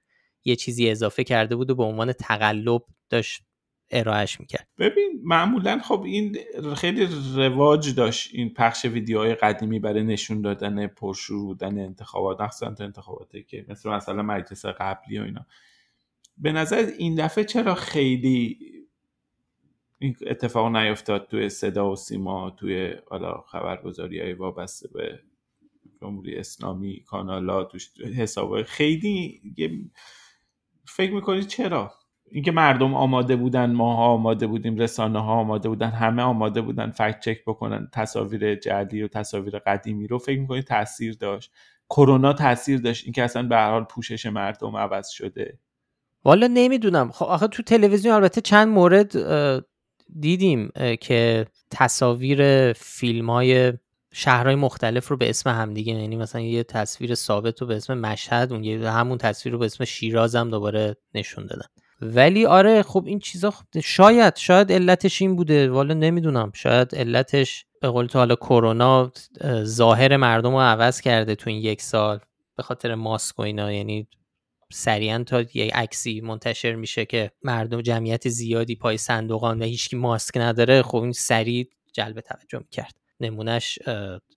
یه 0.44 0.56
چیزی 0.56 0.90
اضافه 0.90 1.24
کرده 1.24 1.56
بود 1.56 1.70
و 1.70 1.74
به 1.74 1.82
عنوان 1.82 2.12
تقلب 2.12 2.82
داشت 3.10 3.42
ارائهش 3.90 4.40
می‌کرد. 4.40 4.68
ببین 4.78 5.20
معمولا 5.22 5.78
خب 5.78 6.02
این 6.02 6.36
خیلی 6.76 7.08
رواج 7.34 7.94
داشت 7.94 8.30
این 8.32 8.54
پخش 8.54 8.84
ویدیوهای 8.84 9.34
قدیمی 9.34 9.78
برای 9.78 10.02
نشون 10.02 10.40
دادن 10.40 10.86
پرشور 10.86 11.38
بودن 11.38 11.78
انتخابات 11.78 12.40
مخصوصا 12.40 12.84
انتخاباتی 12.84 13.42
که 13.42 13.66
مثل 13.68 13.90
مثلا 13.90 14.22
مجلس 14.22 14.66
قبلی 14.66 15.18
و 15.18 15.22
اینا. 15.22 15.46
به 16.38 16.52
نظر 16.52 16.90
این 16.98 17.14
دفعه 17.14 17.44
چرا 17.44 17.74
خیلی 17.74 18.58
این 19.98 20.16
اتفاق 20.26 20.76
نیفتاد 20.76 21.28
توی 21.30 21.48
صدا 21.48 21.92
و 21.92 21.96
سیما 21.96 22.50
توی 22.50 22.94
حالا 23.10 23.40
خبرگزاری 23.40 24.20
های 24.20 24.32
وابسته 24.32 24.88
به 24.88 25.20
جمهوری 26.00 26.36
اسلامی 26.36 27.00
کانالا 27.00 27.64
توش 27.64 27.90
حساب 28.00 28.62
خیلی 28.62 29.40
فکر 30.84 31.12
می‌کنید 31.12 31.46
چرا؟ 31.46 31.94
اینکه 32.32 32.52
مردم 32.52 32.94
آماده 32.94 33.36
بودن 33.36 33.72
ماها 33.72 34.04
آماده 34.04 34.46
بودیم 34.46 34.76
رسانه 34.76 35.18
ها 35.18 35.32
آماده 35.32 35.68
بودن 35.68 35.90
همه 35.90 36.22
آماده 36.22 36.60
بودن 36.60 36.90
فکت 36.90 37.20
چک 37.20 37.44
بکنن. 37.46 37.88
تصاویر 37.92 38.54
جعلی 38.54 39.02
و 39.02 39.08
تصاویر 39.08 39.58
قدیمی 39.58 40.06
رو 40.06 40.18
فکر 40.18 40.40
می‌کنید 40.40 40.64
تاثیر 40.64 41.14
داشت. 41.14 41.52
کرونا 41.90 42.32
تاثیر 42.32 42.80
داشت. 42.80 43.04
اینکه 43.04 43.22
اصلا 43.22 43.42
به 43.42 43.56
هر 43.56 43.70
حال 43.70 43.84
پوشش 43.84 44.26
مردم 44.26 44.76
عوض 44.76 45.08
شده. 45.08 45.58
والا 46.24 46.46
نمی‌دونم. 46.46 47.10
خب 47.10 47.26
آخه 47.26 47.46
تو 47.46 47.62
تلویزیون 47.62 48.14
البته 48.14 48.40
چند 48.40 48.68
مورد 48.68 49.16
دیدیم 50.20 50.70
که 51.00 51.46
تصاویر 51.70 52.72
فیلم 52.72 53.30
های 53.30 53.72
شهرهای 54.12 54.54
مختلف 54.54 55.08
رو 55.08 55.16
به 55.16 55.30
اسم 55.30 55.50
همدیگه 55.50 55.92
یعنی 55.92 56.16
مثلا 56.16 56.40
یه 56.40 56.62
تصویر 56.62 57.14
ثابت 57.14 57.60
رو 57.60 57.66
به 57.66 57.76
اسم 57.76 57.98
مشهد 57.98 58.52
اون 58.52 58.64
همون 58.64 59.18
تصویر 59.18 59.52
رو 59.52 59.58
به 59.58 59.66
اسم 59.66 59.84
شیراز 59.84 60.36
هم 60.36 60.50
دوباره 60.50 60.96
نشون 61.14 61.46
دادن. 61.46 61.66
ولی 62.02 62.46
آره 62.46 62.82
خب 62.82 63.04
این 63.06 63.18
چیزا 63.18 63.50
خب 63.50 63.64
شاید 63.84 64.36
شاید 64.36 64.72
علتش 64.72 65.22
این 65.22 65.36
بوده. 65.36 65.70
والا 65.70 65.94
نمی‌دونم. 65.94 66.52
شاید 66.54 66.94
علتش 66.94 67.66
به 67.80 67.88
قول 67.88 68.06
تو 68.06 68.18
حالا 68.18 68.34
کرونا 68.34 69.12
ظاهر 69.62 70.16
مردم 70.16 70.50
رو 70.50 70.60
عوض 70.60 71.00
کرده 71.00 71.34
تو 71.34 71.50
این 71.50 71.62
یک 71.62 71.82
سال. 71.82 72.18
به 72.56 72.62
خاطر 72.62 72.94
ماسک 72.94 73.38
و 73.38 73.42
اینا. 73.42 73.72
یعنی 73.72 74.08
سریعا 74.72 75.24
تا 75.26 75.44
یه 75.54 75.70
عکسی 75.74 76.20
منتشر 76.20 76.74
میشه 76.74 77.04
که 77.04 77.30
مردم 77.42 77.82
جمعیت 77.82 78.28
زیادی 78.28 78.76
پای 78.76 78.96
صندوقان 78.96 79.62
و 79.62 79.64
هیچکی 79.64 79.96
ماسک 79.96 80.36
نداره. 80.36 80.82
خب 80.82 81.02
این 81.02 81.12
سریع 81.12 81.68
جلب 81.92 82.20
توجه 82.20 82.58
می‌کرد. 82.58 82.94
نمونهش 83.20 83.78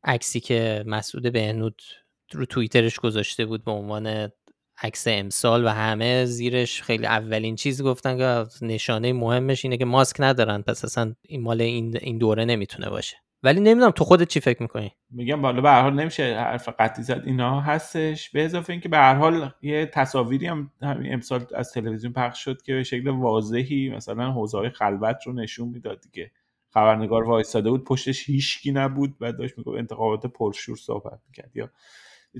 عکسی 0.03 0.39
که 0.39 0.83
مسعود 0.87 1.33
بهنود 1.33 1.81
رو 2.33 2.45
توییترش 2.45 2.99
گذاشته 2.99 3.45
بود 3.45 3.63
به 3.63 3.71
عنوان 3.71 4.31
عکس 4.81 5.03
امسال 5.07 5.65
و 5.65 5.69
همه 5.69 6.25
زیرش 6.25 6.81
خیلی 6.81 7.05
اولین 7.05 7.55
چیز 7.55 7.83
گفتن 7.83 8.17
که 8.17 8.45
نشانه 8.61 9.13
مهمش 9.13 9.65
اینه 9.65 9.77
که 9.77 9.85
ماسک 9.85 10.15
ندارن 10.19 10.61
پس 10.61 10.85
اصلا 10.85 11.13
این 11.21 11.41
مال 11.41 11.61
این 11.61 12.17
دوره 12.17 12.45
نمی‌تونه 12.45 12.89
باشه. 12.89 13.17
ولی 13.43 13.59
نمی‌دونم 13.59 13.91
تو 13.91 14.03
خودت 14.03 14.27
چی 14.27 14.39
فکر 14.39 14.61
می‌کنی؟ 14.61 14.91
میگم 15.11 15.41
بالا 15.41 15.61
به 15.61 15.69
هر 15.69 15.81
حال 15.81 15.93
نمیشه 15.93 16.23
حرف 16.23 16.69
قطعی 16.79 17.03
زد 17.03 17.23
اینا 17.25 17.61
هستش. 17.61 18.29
به 18.29 18.45
اضافه 18.45 18.73
اینکه 18.73 18.89
به 18.89 18.97
هر 18.97 19.15
حال 19.15 19.51
یه 19.61 19.85
تصاویری 19.85 20.47
هم 20.47 20.71
همین 20.81 21.13
امسال 21.13 21.45
از 21.55 21.71
تلویزیون 21.71 22.13
پخش 22.13 22.43
شد 22.43 22.61
که 22.61 22.73
به 22.73 22.83
شکل 22.83 23.07
واضحی 23.07 23.89
مثلا 23.89 24.31
حوزه 24.31 24.57
های 24.57 24.69
خلوت 24.69 25.17
رو 25.25 25.33
نشون 25.33 25.67
می‌داد 25.67 26.01
دیگه. 26.01 26.31
خبرنگار 26.73 27.23
وایستاده 27.23 27.69
بود 27.69 27.83
پشتش 27.83 28.29
هیچکی 28.29 28.71
نبود 28.71 29.15
و 29.21 29.31
داشت 29.31 29.57
می‌گفت 29.57 29.77
انتخابات 29.77 30.25
پرشور 30.25 30.77
صحبت 30.77 31.19
می‌کرد. 31.27 31.51
یا 31.55 31.69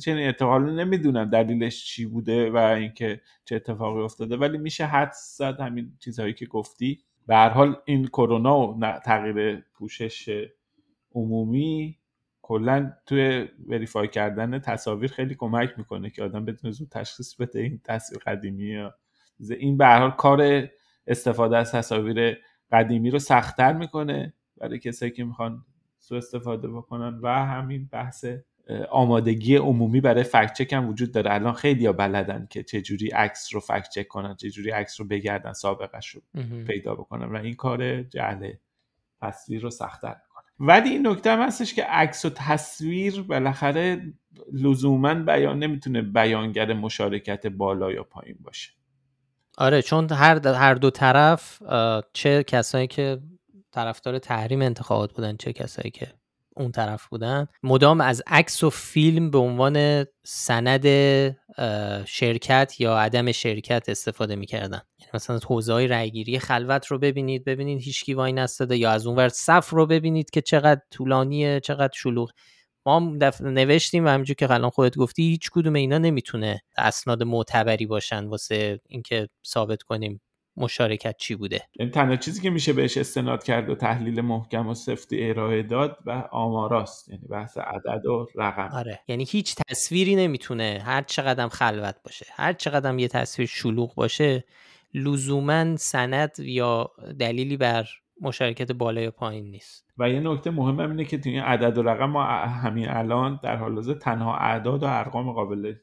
چنین 0.02 0.28
اتفاقی 0.28 0.72
نمی‌دونم 0.72 1.30
دلیلش 1.30 1.86
چی 1.86 2.06
بوده 2.06 2.52
و 2.52 2.58
اینکه 2.58 3.22
چه 3.46 3.56
اتفاقی 3.56 4.02
افتاده 4.02 4.38
ولی 4.38 4.58
میشه 4.58 4.86
حد 4.86 5.12
زد 5.36 5.60
همین 5.60 5.94
چیزهایی 6.00 6.34
که 6.34 6.46
گفتی. 6.46 7.02
به 7.28 7.36
هر 7.36 7.50
حال 7.50 7.76
این 7.86 8.08
کرونا 8.08 8.68
و 8.68 9.00
تغییر 9.06 9.64
پوشش 9.74 10.46
عمومی 11.16 11.98
کلا 12.42 12.94
توی 13.06 13.48
وریفای 13.68 14.08
کردن 14.08 14.60
تصاویر 14.60 15.12
خیلی 15.12 15.36
کمک 15.36 15.74
می‌کنه 15.78 16.10
که 16.10 16.24
آدم 16.24 16.46
بدون 16.46 16.72
زود 16.72 16.90
تشخیص 16.90 17.36
بده 17.36 17.60
این 17.60 17.82
تصویر 17.84 18.22
قدیمی 18.26 18.64
یا 18.64 18.96
این 19.40 19.78
به 19.78 19.86
هر 19.86 20.00
حال 20.00 20.12
کار 20.12 20.68
استفاده 21.08 21.58
از 21.58 21.72
تصاویر 21.72 22.38
قدیمی 22.72 23.10
رو 23.10 23.20
سختتر 23.20 23.74
می‌کنه 23.74 24.34
برای 24.58 24.80
کسایی 24.80 25.12
که 25.12 25.24
می‌خوان 25.24 25.66
سو 26.00 26.16
استفاده 26.16 26.68
بکنن 26.68 27.20
و 27.22 27.28
همین 27.46 27.90
بحث 27.92 28.26
آمادگی 28.90 29.56
عمومی 29.56 30.02
برای 30.02 30.24
فکت 30.24 30.54
چک 30.54 30.74
هم 30.74 30.90
وجود 30.90 31.12
داره. 31.12 31.34
الان 31.34 31.54
خیلی 31.54 31.86
ها 31.86 31.94
بلدن 31.94 32.48
که 32.50 32.64
چجوری 32.64 33.08
عکس 33.08 33.54
رو 33.54 33.60
فکت 33.60 33.90
چک 33.90 34.08
کنن 34.08 34.36
چجوری 34.36 34.72
عکس 34.72 35.00
رو 35.02 35.08
بگردن 35.08 35.54
سابقش 35.54 36.10
رو 36.10 36.22
پیدا 36.68 36.96
بکنن 36.96 37.26
و 37.26 37.36
این 37.36 37.54
کار 37.54 38.04
جعل 38.04 38.52
تصویر 39.22 39.62
رو 39.62 39.70
سختتر 39.70 40.16
ولی 40.60 40.90
این 40.90 41.08
نکته 41.08 41.32
هم 41.32 41.42
هستش 41.42 41.74
که 41.74 41.84
عکس 41.84 42.26
و 42.26 42.30
تصویر 42.30 43.22
بالاخره 43.22 44.14
لزوما 44.54 45.14
بیان 45.14 45.60
نمی‌تونه 45.60 46.02
بیانگر 46.02 46.74
مشارکت 46.74 47.48
بالا 47.48 47.92
یا 47.92 48.04
پایین 48.04 48.38
باشه. 48.44 48.72
آره 49.58 49.82
چون 49.82 50.12
هر 50.12 50.48
هر 50.48 50.74
دو 50.74 50.90
طرف 50.90 51.62
چه 52.14 52.44
کسایی 52.44 52.88
که 52.88 53.20
طرفدار 53.72 54.20
تحریم 54.20 54.62
انتخابات 54.62 55.14
بودن 55.14 55.38
چه 55.38 55.54
کسایی 55.54 55.92
که 55.92 56.08
اون 56.56 56.72
طرف 56.72 57.08
بودن. 57.08 57.48
مدام 57.64 58.02
از 58.02 58.24
عکس 58.28 58.64
و 58.64 58.70
فیلم 58.70 59.32
به 59.32 59.38
عنوان 59.38 60.06
سند 60.24 60.86
شرکت 62.06 62.76
یا 62.80 62.98
عدم 62.98 63.32
شرکت 63.32 63.90
استفاده 63.90 64.36
می‌کردن. 64.36 64.82
یعنی 65.00 65.12
مثلا 65.14 65.40
حوزه 65.48 65.74
های 65.74 65.88
رأیگیری 65.88 66.40
خلوت 66.40 66.86
رو 66.86 67.00
ببینید 67.00 67.44
ببینید 67.44 67.82
هیچکی 67.82 68.14
وای 68.14 68.34
نستاده 68.34 68.78
یا 68.78 68.92
از 68.92 69.08
اونور 69.08 69.30
صف 69.30 69.70
رو 69.70 69.86
ببینید 69.86 70.30
که 70.30 70.42
چقدر 70.42 70.82
طولانیه 70.92 71.60
چقدر 71.60 71.94
شلوغ. 71.94 72.32
ما 72.86 73.00
نوشتیم 73.42 74.06
و 74.06 74.08
همینجور 74.08 74.36
که 74.36 74.52
الان 74.52 74.70
خودت 74.70 74.98
گفتی 74.98 75.24
هیچ 75.24 75.50
کدوم 75.52 75.74
اینا 75.74 75.98
نمی‌تونه 75.98 76.62
اسناد 76.78 77.24
معتبری 77.24 77.86
باشن 77.86 78.26
واسه 78.26 78.80
اینکه 78.88 79.30
ثابت 79.48 79.82
کنیم. 79.82 80.22
مشارکت 80.58 81.18
چی 81.18 81.36
بوده؟ 81.36 81.56
این 81.56 81.66
یعنی 81.80 81.92
تنها 81.92 82.16
چیزی 82.16 82.42
که 82.42 82.50
میشه 82.50 82.74
بهش 82.74 82.98
استناد 82.98 83.44
کرد 83.44 83.70
و 83.70 83.76
تحلیل 83.76 84.22
محکم 84.22 84.68
و 84.68 84.74
سفتی 84.74 85.30
ارائه 85.30 85.64
داد 85.64 85.98
و 86.06 86.12
آماراست. 86.32 87.10
یعنی 87.10 87.28
بحث 87.28 87.58
عدد 87.58 88.06
و 88.06 88.28
رقم. 88.36 88.70
آره. 88.78 89.00
یعنی 89.08 89.26
هیچ 89.30 89.56
تصویری 89.56 90.16
نمی‌تونه 90.16 90.82
هر 90.86 91.02
چقدر 91.02 91.48
خلوت 91.48 91.96
باشه 92.06 92.26
هر 92.30 92.54
چقدر 92.54 93.00
یه 93.00 93.08
تصویر 93.08 93.48
شلوغ 93.48 93.96
باشه 93.96 94.44
لزوما 94.94 95.78
سند 95.78 96.40
یا 96.40 96.92
دلیلی 97.20 97.58
بر 97.58 97.86
مشارکت 98.22 98.72
بالا 98.72 99.02
یا 99.02 99.12
پایین 99.12 99.52
نیست. 99.52 99.86
و 99.98 100.10
یه 100.10 100.20
نکته 100.20 100.52
مهم 100.52 100.80
اینه 100.80 101.06
که 101.06 101.18
توی 101.18 101.40
عدد 101.40 101.78
و 101.78 101.84
رقم 101.84 102.06
ما 102.06 102.24
همین 102.24 102.90
الان 102.90 103.40
در 103.44 103.56
حال 103.56 103.76
حاضر 103.76 103.94
تنها 103.94 104.38
اعداد 104.38 104.84
و 104.84 104.86
ارقام 104.90 105.32
قابل 105.32 105.74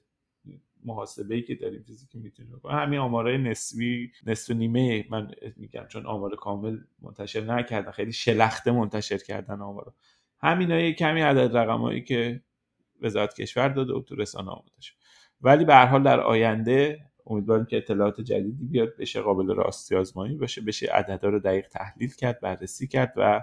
محاسبه 0.85 1.43
که 1.43 1.55
داریم 1.55 1.85
چیزی 1.87 2.07
که 2.07 2.19
می‌تونیم 2.19 2.53
بکنیم. 2.53 2.77
همین 2.77 2.99
آمارای 2.99 3.39
نسبی 3.39 4.13
نصف 4.27 4.51
و 4.51 4.55
نیمه 4.55 5.05
من 5.11 5.31
میگم 5.57 5.87
چون 5.89 6.07
آمار 6.07 6.37
کامل 6.37 6.79
منتشر 7.03 7.41
نکردن 7.41 7.91
خیلی 7.91 8.13
شلخته 8.13 8.73
منتشر 8.73 9.19
کردن 9.19 9.61
آمارا 9.61 9.95
همین 10.43 10.93
کمی 10.93 11.21
عدد 11.21 11.57
رقمایی 11.57 12.05
که 12.05 12.43
وزارت 13.03 13.35
کشور 13.35 13.69
داده 13.69 13.93
و 13.93 14.01
تو 14.01 14.15
رسانه 14.15 14.51
ولی 15.43 15.65
به 15.65 15.75
هر 15.75 15.87
حال 15.87 16.03
در 16.03 16.21
آینده 16.21 17.01
امیدواریم 17.27 17.65
که 17.65 17.77
اطلاعات 17.77 18.21
جدیدی 18.21 18.65
بیاد 18.65 18.97
بشه 18.97 19.21
قابل 19.21 19.55
راستی 19.55 19.97
آزمایی 19.97 20.37
باشه 20.37 20.61
بشه 20.61 20.87
عددها 20.93 21.31
رو 21.31 21.39
دقیق 21.39 21.69
تحلیل 21.69 22.11
کرد 22.11 22.41
بررسی 22.41 22.87
کرد 22.87 23.13
و 23.17 23.43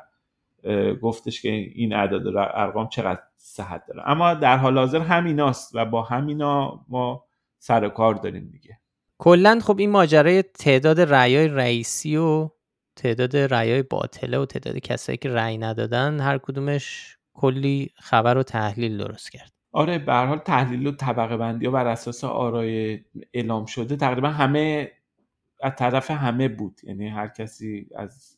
گفتش 1.02 1.42
که 1.42 1.50
این 1.50 1.94
اعداد 1.94 2.28
ارقام 2.38 2.90
چقدر 2.90 3.22
صحت 3.36 3.86
داره. 3.86 4.10
اما 4.10 4.34
در 4.34 4.58
حال 4.58 4.78
حاضر 4.78 5.00
همیناست 5.00 5.76
و 5.76 5.86
با 5.86 6.02
همینا 6.02 6.86
ما 6.88 7.27
سر 7.60 7.90
کار 7.90 8.16
داریم 8.16 8.50
دیگه. 8.52 8.80
کلا 9.18 9.60
خب 9.64 9.80
این 9.80 9.90
ماجرای 9.90 10.42
تعداد 10.42 11.02
رأیای 11.02 11.48
رئیسی 11.48 12.18
و 12.18 12.50
تعداد 12.96 13.38
رأیای 13.38 13.84
باطله 13.84 14.38
و 14.40 14.46
تعداد 14.46 14.78
کسایی 14.78 15.18
که 15.18 15.30
رأی 15.30 15.58
ندادن 15.58 16.20
هر 16.20 16.38
کدومش 16.38 17.18
کلی 17.34 17.90
خبر 17.96 18.38
و 18.38 18.44
تحلیل 18.44 18.98
درست 18.98 19.32
کرد. 19.32 19.52
آره 19.72 19.98
به 19.98 20.14
حال 20.14 20.38
تحلیل 20.38 20.88
و 20.88 20.92
طبقه 20.92 21.38
بندی 21.38 21.68
و 21.68 21.72
بر 21.72 21.88
اساس 21.88 22.24
آرای 22.24 23.00
اعلام 23.34 23.66
شده 23.66 23.96
تقریبا 23.96 24.30
همه 24.30 24.92
از 25.64 25.74
طرف 25.78 26.12
همه 26.12 26.48
بود. 26.48 26.82
یعنی 26.84 27.08
هر 27.08 27.28
کسی 27.28 27.88
از 27.96 28.38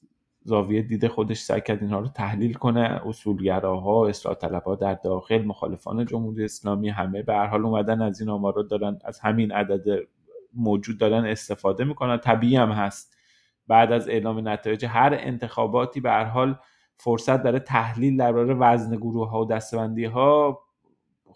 زاویه 0.49 0.81
دید 0.81 1.07
خودش 1.07 1.37
سعی 1.39 1.61
کرد 1.61 1.81
اینها 1.81 1.99
رو 1.99 2.07
تحلیل 2.07 2.53
کنه. 2.53 3.01
اصولگراها 3.05 4.07
اصلاح 4.07 4.35
طلبها 4.35 4.75
در 4.75 4.93
داخل 4.93 5.45
مخالفان 5.45 6.05
جمهوری 6.05 6.45
اسلامی 6.45 6.89
همه 6.89 7.23
به 7.23 7.33
هر 7.33 7.47
حال 7.47 7.65
اومدن 7.65 8.01
از 8.01 8.21
این 8.21 8.29
آمارا 8.29 8.63
دارن 8.63 8.99
از 9.05 9.19
همین 9.19 9.51
عدد 9.51 9.99
موجود 10.53 10.97
دارن 10.97 11.25
استفاده 11.25 11.83
می‌کنن. 11.83 12.17
طبیعی 12.17 12.55
هم 12.55 12.71
هست. 12.71 13.15
بعد 13.67 13.91
از 13.91 14.09
اعلام 14.09 14.47
نتایج 14.47 14.85
هر 14.85 15.17
انتخاباتی 15.19 15.99
به 15.99 16.09
هر 16.09 16.25
حال 16.25 16.59
فرصت 16.97 17.43
داره 17.43 17.59
تحلیل 17.59 18.17
درباره 18.17 18.53
وزن 18.53 18.95
گروه 18.95 19.29
ها 19.29 19.41
و 19.41 19.47
دستبندی 19.47 20.05
ها 20.05 20.59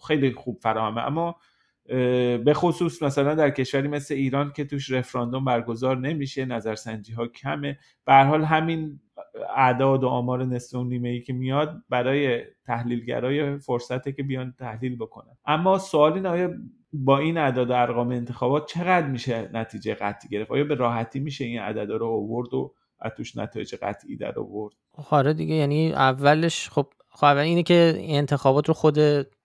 خیلی 0.08 0.32
خوب 0.32 0.58
فراهمه. 0.62 1.02
اما 1.02 1.36
به 2.46 2.54
خصوص 2.54 3.04
مثلا 3.04 3.36
در 3.36 3.50
کشوری 3.50 3.88
مثل 3.88 4.14
ایران 4.14 4.52
که 4.52 4.66
توش 4.66 4.92
رفراندوم 4.92 5.46
برگزار 5.46 5.98
نمیشه 5.98 6.46
نظرسنجی 6.46 7.14
ها 7.14 7.28
کمه. 7.28 7.78
به 8.06 8.24
حال 8.24 8.44
همین 8.44 9.00
اعداد 9.56 10.04
و 10.04 10.08
آمار 10.08 10.46
نصف 10.46 10.76
و 10.76 10.84
نیمه 10.84 11.10
ای 11.10 11.22
که 11.22 11.34
میاد 11.34 11.84
برای 11.90 12.42
تحلیلگرای 12.66 13.58
فرصته 13.58 14.12
که 14.12 14.24
بیان 14.24 14.54
تحلیل 14.60 14.96
بکنن. 14.96 15.38
اما 15.46 15.78
سوالی 15.78 16.20
نه 16.20 16.58
با 16.94 17.18
این 17.18 17.38
اعداد 17.38 17.70
و 17.70 17.74
ارقام 17.74 18.10
انتخابات 18.10 18.68
چقدر 18.68 19.08
میشه 19.08 19.50
نتیجه 19.54 19.94
قطعی 19.94 20.30
گرفت؟ 20.30 20.52
آیا 20.52 20.64
به 20.64 20.76
راحتی 20.76 21.20
میشه 21.20 21.46
این 21.46 21.60
عددا 21.60 21.96
رو 21.96 22.08
آورد 22.08 22.54
و 22.54 22.74
از 23.00 23.12
توش 23.18 23.38
نتایج 23.38 23.76
قطعی 23.76 24.18
در 24.18 24.40
آورد؟ 24.40 24.74
آره 25.10 25.34
دیگه 25.34 25.56
یعنی 25.56 25.94
اولش 25.94 26.70
خب 26.70 26.88
خب 27.10 27.38
اینه 27.38 27.64
که 27.64 27.94
این 27.98 28.18
انتخابات 28.18 28.68
رو 28.68 28.74
خود 28.74 29.00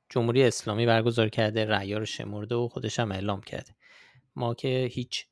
جمهوری 0.09 0.45
اسلامی 0.45 0.87
برگزار 0.87 1.29
کرده 1.29 1.65
رأیا 1.65 1.99
رو 1.99 2.05
شمرده 2.05 2.55
و 2.55 2.69
خودش 2.69 3.01
هم 3.01 3.13
اعلام 3.13 3.41
کرده. 3.41 3.71
ما 4.37 4.55
که 4.55 4.89
هیچ 4.93 5.27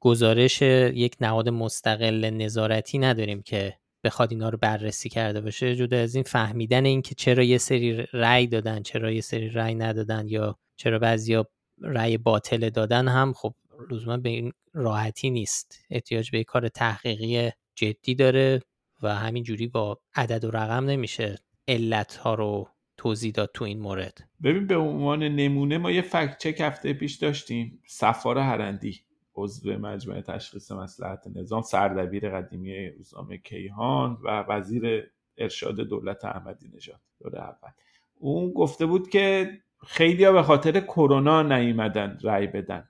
گزارش 0.00 0.62
یک 0.62 1.16
نهاد 1.20 1.48
مستقل 1.48 2.30
نظارتی 2.30 2.98
نداریم 2.98 3.42
که 3.42 3.74
بخواد 4.04 4.32
اینا 4.32 4.48
رو 4.48 4.58
بررسی 4.58 5.08
کرده 5.08 5.40
باشه 5.40 5.76
جدا 5.76 5.98
از 5.98 6.14
این 6.14 6.24
فهمیدن 6.24 6.84
اینکه 6.84 7.14
چرا 7.14 7.42
یه 7.42 7.58
سری 7.58 8.06
رأی 8.12 8.46
دادن 8.46 8.82
چرا 8.82 9.12
یه 9.12 9.20
سری 9.20 9.48
رأی 9.48 9.74
ندادن 9.74 10.28
یا 10.28 10.58
چرا 10.76 10.98
بعضیا 10.98 11.46
رأی 11.82 12.18
باطل 12.18 12.70
دادن 12.70 13.08
هم 13.08 13.32
خب 13.32 13.54
لزوما 13.90 14.16
به 14.16 14.28
این 14.28 14.52
راحتی 14.74 15.30
نیست. 15.30 15.84
احتیاج 15.90 16.30
به 16.30 16.44
کار 16.44 16.68
تحقیقی 16.68 17.50
جدی 17.74 18.14
داره 18.14 18.60
و 19.02 19.14
همین 19.14 19.42
جوری 19.42 19.66
با 19.66 20.00
عدد 20.14 20.44
و 20.44 20.50
رقم 20.50 20.84
نمیشه 20.84 21.38
علت 21.68 22.16
ها 22.16 22.34
رو 22.34 22.68
توضیح 22.96 23.32
داد 23.32 23.50
تو 23.54 23.64
این 23.64 23.80
مورد. 23.80 24.28
ببین 24.42 24.66
به 24.66 24.76
عنوان 24.76 25.22
نمونه 25.22 25.78
ما 25.78 25.90
یه 25.90 26.02
فکت 26.02 26.38
چک 26.38 26.60
هفته 26.60 26.92
پیش 26.92 27.14
داشتیم. 27.14 27.82
سفار 27.86 28.38
هرندی 28.38 29.00
عضو 29.42 29.78
مجمع 29.78 30.20
تشخیص 30.20 30.72
مسلحت 30.72 31.26
نظام 31.34 31.62
سردبیر 31.62 32.30
قدیمی 32.30 32.88
روزنامه 32.88 33.38
کیهان 33.38 34.18
و 34.24 34.44
وزیر 34.48 35.10
ارشاد 35.38 35.76
دولت 35.76 36.24
احمدی 36.24 36.70
نژاد. 36.74 37.00
دوره 37.20 37.38
اول. 37.38 37.70
اون 38.14 38.52
گفته 38.52 38.86
بود 38.86 39.08
که 39.08 39.50
خیلی 39.86 40.30
به 40.30 40.42
خاطر 40.42 40.80
کرونا 40.80 41.42
نیومدن 41.42 42.18
رأی 42.22 42.46
بدن 42.46 42.88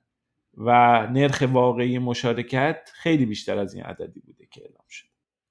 و 0.57 0.71
نرخ 1.12 1.45
واقعی 1.52 1.99
مشارکت 1.99 2.90
خیلی 2.95 3.26
بیشتر 3.26 3.59
از 3.59 3.75
این 3.75 3.85
عددی 3.85 4.21
بوده 4.21 4.47
که 4.50 4.62
اعلام 4.62 4.85
شد. 4.88 5.07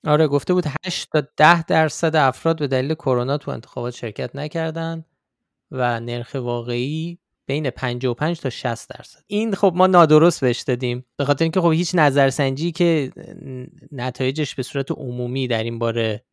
آره 0.07 0.27
گفته 0.27 0.53
بود 0.53 0.65
8 0.85 1.09
تا 1.11 1.23
10 1.37 1.63
درصد 1.63 2.15
افراد 2.15 2.59
به 2.59 2.67
دلیل 2.67 2.93
کرونا 2.93 3.37
تو 3.37 3.51
انتخابات 3.51 3.93
شرکت 3.93 4.35
نکردن 4.35 5.05
و 5.71 5.99
نرخ 5.99 6.35
واقعی 6.35 7.19
بین 7.49 7.69
55 7.69 8.39
تا 8.39 8.49
60 8.49 8.89
درصد. 8.89 9.19
این 9.27 9.55
خب 9.55 9.73
ما 9.75 9.87
نادرست 9.87 10.41
بهش 10.41 10.61
دادیم. 10.61 11.05
به 11.17 11.25
خاطر 11.25 11.45
اینکه 11.45 11.61
خب 11.61 11.71
هیچ 11.71 11.91
نظرسنجی 11.95 12.71
که 12.71 13.11
نتایجش 13.91 14.55
به 14.55 14.63
صورت 14.63 14.91
عمومی 14.91 15.47
در 15.47 15.63
این 15.63 15.79
باره 15.79 16.23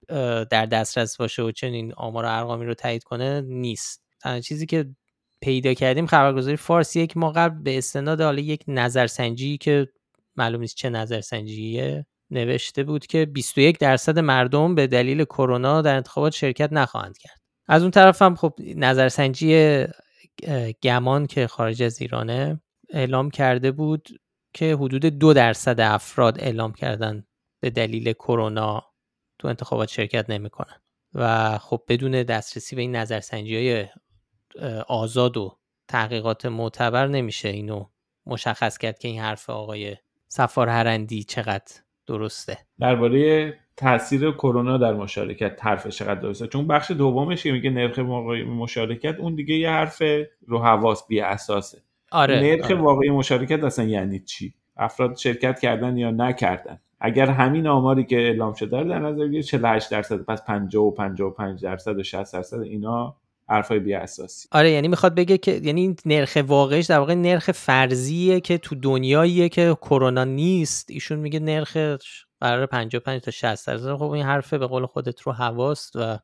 در 0.50 0.66
دسترس 0.66 1.16
باشه 1.16 1.42
و 1.42 1.50
چنین 1.50 1.92
آمار 1.96 2.24
و 2.24 2.28
ارقامی 2.28 2.66
رو 2.66 2.74
تایید 2.74 3.04
کنه 3.04 3.40
نیست. 3.40 4.02
تنها 4.20 4.40
چیزی 4.40 4.66
که 4.66 4.86
پیدا 5.40 5.74
کردیم 5.74 6.06
خبرگزاری 6.06 6.56
فارس 6.56 6.96
یک 6.96 7.16
ما 7.16 7.30
قبل 7.30 7.62
به 7.62 7.78
استناد 7.78 8.20
حالا 8.20 8.40
یک 8.40 8.64
نظرسنجی 8.68 9.58
که 9.58 9.88
معلوم 10.36 10.60
نیست 10.60 10.76
چه 10.76 10.90
نظرسنجیه 10.90 12.06
نوشته 12.30 12.84
بود 12.84 13.06
که 13.06 13.26
21 13.26 13.78
درصد 13.78 14.18
مردم 14.18 14.74
به 14.74 14.86
دلیل 14.86 15.24
کرونا 15.24 15.82
در 15.82 15.96
انتخابات 15.96 16.32
شرکت 16.32 16.72
نخواهند 16.72 17.18
کرد. 17.18 17.40
از 17.68 17.82
اون 17.82 17.90
طرف 17.90 18.22
هم 18.22 18.34
خب 18.34 18.54
نظرسنجی 18.76 19.84
گمان 20.82 21.26
که 21.26 21.46
خارج 21.46 21.82
از 21.82 22.00
ایرانه 22.00 22.60
اعلام 22.90 23.30
کرده 23.30 23.72
بود 23.72 24.08
که 24.54 24.74
حدود 24.74 25.06
دو 25.06 25.32
درصد 25.32 25.80
افراد 25.80 26.40
اعلام 26.40 26.72
کردن 26.72 27.26
به 27.60 27.70
دلیل 27.70 28.12
کرونا 28.12 28.84
تو 29.38 29.48
انتخابات 29.48 29.88
شرکت 29.88 30.30
نمی‌کنن. 30.30 30.80
و 31.14 31.58
خب 31.58 31.82
بدون 31.88 32.22
دسترسی 32.22 32.76
به 32.76 32.82
این 32.82 32.96
نظرسنجی 32.96 33.56
های 33.56 33.86
آزاد 34.88 35.36
و 35.36 35.58
تحقیقات 35.88 36.46
معتبر 36.46 37.06
نمیشه 37.06 37.48
اینو 37.48 37.84
مشخص 38.26 38.78
کرد 38.78 38.98
که 38.98 39.08
این 39.08 39.20
حرف 39.20 39.50
آقای 39.50 39.96
سفار 40.28 40.68
هرندی 40.68 41.24
چقدر 41.24 41.74
درسته. 42.06 42.58
درباره 42.80 43.58
تاثیر 43.76 44.30
کرونا 44.30 44.78
در 44.78 44.92
مشارکت 44.92 45.66
حرف 45.66 45.88
چقدر 45.88 46.20
درسته؟ 46.20 46.46
چون 46.46 46.66
بخش 46.66 46.90
دومش 46.90 47.42
که 47.42 47.52
میگه 47.52 47.70
نرخ 47.70 47.98
واقعی 47.98 48.44
مشارکت 48.44 49.18
اون 49.18 49.34
دیگه 49.34 49.54
یه 49.54 49.70
حرف 49.70 50.02
رو 50.46 50.58
حواس 50.58 51.06
بی 51.06 51.20
اساسه. 51.20 51.78
آره 52.12 52.40
نرخ 52.40 52.64
آره. 52.64 52.74
واقعی 52.74 53.10
مشارکت 53.10 53.64
اصلا 53.64 53.84
یعنی 53.84 54.20
چی؟ 54.20 54.54
افراد 54.76 55.16
شرکت 55.16 55.60
کردن 55.60 55.96
یا 55.96 56.10
نکردن؟ 56.10 56.78
اگر 57.00 57.30
همین 57.30 57.66
آماری 57.66 58.04
که 58.04 58.16
اعلام 58.16 58.54
شده 58.54 58.78
رو 58.78 58.88
در 58.88 58.98
نظر 58.98 59.24
بگیرید 59.24 59.44
48 59.44 59.90
درصد 59.90 60.16
پس 60.16 60.44
50 60.44 60.84
و 60.84 60.90
55 60.90 61.62
درصد 61.62 61.98
و 61.98 62.02
60 62.02 62.32
درصد 62.32 62.60
اینا 62.60 63.16
حرفای 63.48 63.78
بی 63.78 63.94
اساسی. 63.94 64.48
آره 64.52 64.70
یعنی 64.70 64.88
می‌خواد 64.88 65.14
بگه 65.14 65.38
که 65.38 65.52
یعنی 65.52 65.96
نرخ 66.06 66.38
واقعیش 66.46 66.86
در 66.86 66.98
واقع 66.98 67.14
نرخ 67.14 67.50
فرضیه 67.50 68.40
که 68.40 68.58
تو 68.58 68.74
دنیاییه 68.74 69.48
که 69.48 69.76
کرونا 69.82 70.24
نیست. 70.24 70.90
ایشون 70.90 71.18
میگه 71.18 71.40
نرخش 71.40 72.25
قرار 72.40 72.66
55 72.66 73.20
تا 73.20 73.30
60 73.30 73.66
درصد. 73.66 73.96
خب 73.96 74.10
این 74.10 74.24
حرفه 74.24 74.58
به 74.58 74.66
قول 74.66 74.86
خودت 74.86 75.20
رو 75.20 75.32
هواست 75.32 75.96
و 75.96 76.18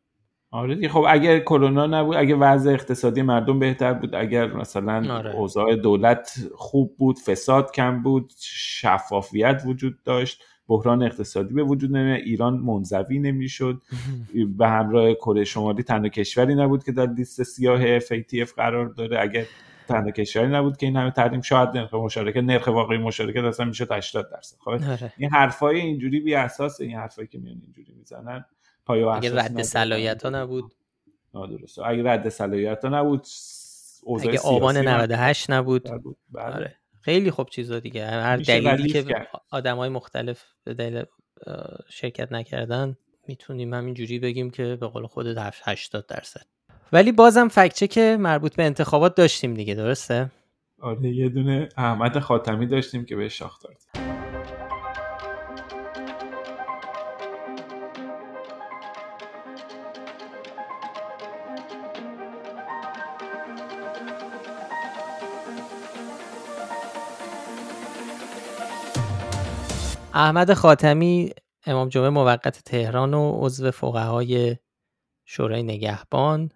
آره 0.51 0.75
دیگه. 0.75 0.89
خب 0.89 1.05
اگر 1.09 1.39
کرونا 1.39 1.87
نبود 1.87 2.17
اگه 2.17 2.35
وضع 2.35 2.71
اقتصادی 2.71 3.23
مردم 3.23 3.59
بهتر 3.59 3.93
بود 3.93 4.15
اگر 4.15 4.47
مثلا 4.47 5.15
آره. 5.15 5.35
اوضاع 5.35 5.77
دولت 5.77 6.49
خوب 6.55 6.97
بود 6.99 7.19
فساد 7.19 7.73
کم 7.73 8.03
بود 8.03 8.33
شفافیت 8.41 9.63
وجود 9.67 10.03
داشت 10.05 10.43
بحران 10.69 11.03
اقتصادی 11.03 11.55
به 11.55 11.63
وجود 11.63 11.97
نمی 11.97 12.13
ایران 12.13 12.55
منزوی 12.55 13.19
نمی‌شد. 13.19 13.83
به 14.59 14.69
همراه 14.69 15.15
کره 15.15 15.45
شمالی 15.45 15.83
تنها 15.83 16.09
کشوری 16.09 16.55
نبود 16.55 16.85
که 16.85 16.93
در 16.93 17.07
لیست 17.07 17.43
سیاه 17.43 17.99
FATF 17.99 18.55
قرار 18.57 18.87
داره. 18.87 19.21
اگر 19.21 19.45
تنها 19.89 20.11
کشوری 20.11 20.47
نبود 20.49 20.77
که 20.77 20.87
این 20.87 20.97
همه 20.97 21.11
تحریم 21.11 21.41
شاید 21.41 21.69
نرخ 21.69 21.95
مشارکت 21.95 22.37
نرخ 22.37 22.67
واقعی 22.67 22.99
مشارکت 22.99 23.45
اصلا 23.45 23.67
می‌شد 23.67 23.93
80 23.93 24.31
درصد 24.31 24.57
خب 24.65 24.71
آره. 24.71 25.13
این 25.19 25.31
حرفای 25.31 25.81
اینجوری 25.81 26.21
بی 26.21 26.35
اساس 26.35 26.81
این 26.81 26.97
حرفایی 26.97 27.29
که 27.29 27.39
میان 27.39 27.61
اینجوری 27.65 27.93
می‌زنن 27.93 28.45
پایه 28.87 29.07
اگه 29.07 29.35
رد. 29.35 29.63
صلاحیت 29.63 30.23
ها 30.23 30.31
نبود 30.31 30.75
نادرسته 31.35 31.87
اگه 31.87 32.03
رد 32.03 32.29
صلاحیت 32.29 32.85
ها 32.85 33.01
نبود 33.01 33.27
اوضاع 34.03 34.29
اگه 34.29 34.41
آبان 34.41 34.77
هم 34.77 34.89
98 34.89 35.51
نبود 35.51 35.83
بهتر 35.83 35.99
بود. 35.99 36.17
بله. 36.33 36.55
آره 36.55 36.77
خیلی 37.01 37.31
خوب 37.31 37.49
چیزا 37.49 37.79
دیگه 37.79 38.07
هر 38.07 38.37
میشه 38.37 38.61
دلیلی 38.61 38.89
که 38.89 39.03
کرد. 39.03 39.29
آدم 39.51 39.77
های 39.77 39.89
مختلف 39.89 40.45
به 40.65 40.75
دلیل 40.75 41.05
شرکت 41.89 42.33
نکردن 42.33 42.97
می‌تونیم 43.29 43.75
همین 43.75 43.95
جوری 43.95 44.19
بگیم 44.19 44.51
که 44.51 44.77
به 44.81 44.87
قول 44.87 45.07
خودت 45.07 45.53
80 45.65 46.07
درصد 46.07 46.47
ولی 46.93 47.13
بازم 47.13 47.49
فکچه 47.49 47.87
که 47.87 48.17
مربوط 48.21 48.57
به 48.57 48.63
انتخابات 48.65 49.15
داشتیم 49.15 49.55
دیگه 49.55 49.75
درسته؟ 49.75 50.31
آره 50.81 51.09
یه 51.09 51.29
دونه 51.29 51.69
احمد 51.77 52.19
خاتمی 52.19 52.67
داشتیم 52.67 53.05
که 53.05 53.17
به 53.17 53.29
شاخ 53.29 53.59
داد 53.63 53.77
احمد 70.15 70.55
خاتمی 70.55 71.31
امام 71.67 71.89
جمعه 71.89 72.09
موقت 72.09 72.63
تهران 72.65 73.15
و 73.15 73.33
عضو 73.41 73.71
فقهای 73.71 74.57
شورای 75.25 75.63
نگهبان. 75.63 76.51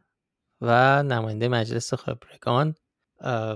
و 0.60 1.02
نماینده 1.02 1.48
مجلس 1.48 1.94
خبرگان 1.94 2.74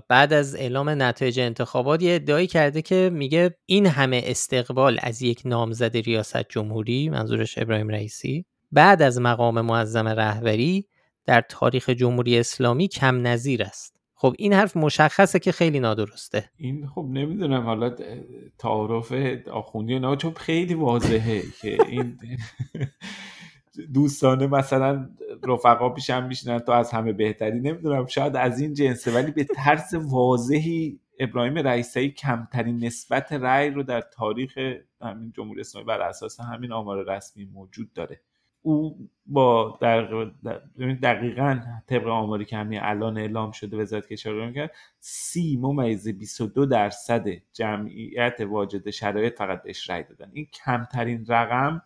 بعد 0.09 0.33
از 0.33 0.55
اعلام 0.55 1.03
نتایج 1.03 1.41
انتخابات 1.41 2.03
یه 2.03 2.15
ادعایی 2.15 2.47
کرده 2.47 2.83
که 2.83 3.11
میگه 3.13 3.57
این 3.67 3.87
همه 3.87 4.23
استقبال 4.25 4.99
از 5.03 5.23
یک 5.23 5.43
نامزد 5.45 5.97
ریاست 5.97 6.49
جمهوری 6.49 7.09
منظورش 7.09 7.59
ابراهیم 7.59 7.89
رئیسی 7.89 8.45
بعد 8.73 9.03
از 9.03 9.21
مقام 9.21 9.61
معظم 9.61 10.09
رهبری 10.09 10.87
در 11.25 11.41
تاریخ 11.41 11.89
جمهوری 11.89 12.39
اسلامی 12.39 12.89
کم 12.89 13.27
نظیر 13.27 13.63
است. 13.63 14.01
خب 14.15 14.35
این 14.39 14.53
حرف 14.53 14.77
مشخصه 14.77 15.39
که 15.39 15.53
خیلی 15.53 15.81
نادرسته. 15.81 16.51
این 16.57 16.87
خب 16.87 17.07
نمی‌دونم 17.11 17.63
حالا 17.63 17.97
تعارف 18.59 19.13
آخوندی 19.53 19.99
نه 19.99 20.17
چون 20.17 20.33
خیلی 20.33 20.75
واضحه 20.75 21.43
که 21.61 21.79
این 21.89 22.19
دوستانه 23.95 24.47
مثلا 24.47 25.11
رفقا 25.49 25.89
پیشم 25.89 26.27
میشنن 26.27 26.59
تو 26.59 26.73
از 26.73 26.91
همه 26.91 27.13
بهتری. 27.13 27.61
نمی‌دونم 27.61 28.07
شاید 28.07 28.37
از 28.37 28.61
این 28.61 28.75
جنسه 28.75 29.15
ولی 29.15 29.31
به 29.33 29.45
طرز 29.45 29.95
واضحی 29.95 31.01
ابراهیم 31.19 31.59
رئیسی 31.59 32.11
کمترین 32.11 32.85
نسبت 32.85 33.33
رأی 33.33 33.71
رو 33.71 33.83
در 33.83 34.01
تاریخ 34.01 34.59
همین 35.03 35.33
جمهوری 35.37 35.61
اسلامی 35.61 35.87
بر 35.87 36.01
اساس 36.01 36.41
همین 36.41 36.73
آمار 36.73 37.17
رسمی 37.17 37.45
موجود 37.45 37.93
داره. 37.93 38.21
او 38.63 39.09
با 39.27 39.79
در 39.81 40.03
دقیقا 41.03 41.61
طبق 41.87 42.07
آماری 42.07 42.45
که 42.45 42.57
همین 42.57 42.81
الان 42.83 43.19
اعلام 43.19 43.51
شده 43.51 43.77
وزارت 43.77 44.07
کشور 44.07 44.53
کرد 44.53 44.71
سی 44.99 45.57
ممیز 45.57 46.09
22 46.09 46.67
درصد 46.67 47.29
جمعیت 47.53 48.41
واجد 48.41 48.91
شرایط 48.91 49.39
فقط 49.39 49.63
بهش 49.63 49.91
رأی 49.91 50.03
دادن. 50.03 50.31
این 50.33 50.47
کمترین 50.47 51.27
رقم 51.29 51.83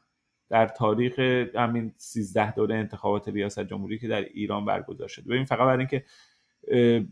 در 0.55 0.69
تاریخ 0.69 1.19
همین 1.55 1.93
13 1.97 2.55
دوره 2.55 2.75
انتخابات 2.75 3.29
ریاست 3.29 3.61
جمهوری 3.61 3.99
که 3.99 4.09
در 4.09 4.21
ایران 4.21 4.65
برگزار 4.65 5.09
شده. 5.09 5.29
ببین 5.29 5.45
فقط 5.45 5.59
برای 5.59 5.79
اینکه 5.79 6.05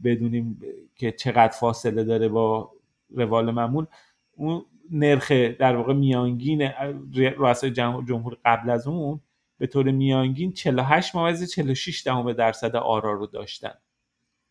بدونیم 0.04 0.60
که 0.96 1.12
چقدر 1.12 1.52
فاصله 1.52 2.04
داره 2.04 2.28
با 2.28 2.72
روال 3.10 3.50
معمول 3.50 3.86
اون 4.36 4.64
نرخ 4.90 5.32
در 5.32 5.76
واقع 5.76 5.94
میانگین 5.94 6.70
رؤسای 7.14 7.70
جمهور 7.70 8.36
قبل 8.44 8.70
از 8.70 8.86
اون 8.86 9.20
به 9.58 9.66
طور 9.66 9.90
میانگین 9.90 10.52
48 10.52 11.14
ممیز 11.14 11.50
46 11.50 12.02
دهم 12.06 12.32
درصد 12.32 12.76
آرا 12.76 13.12
رو 13.12 13.26
داشتن. 13.26 13.74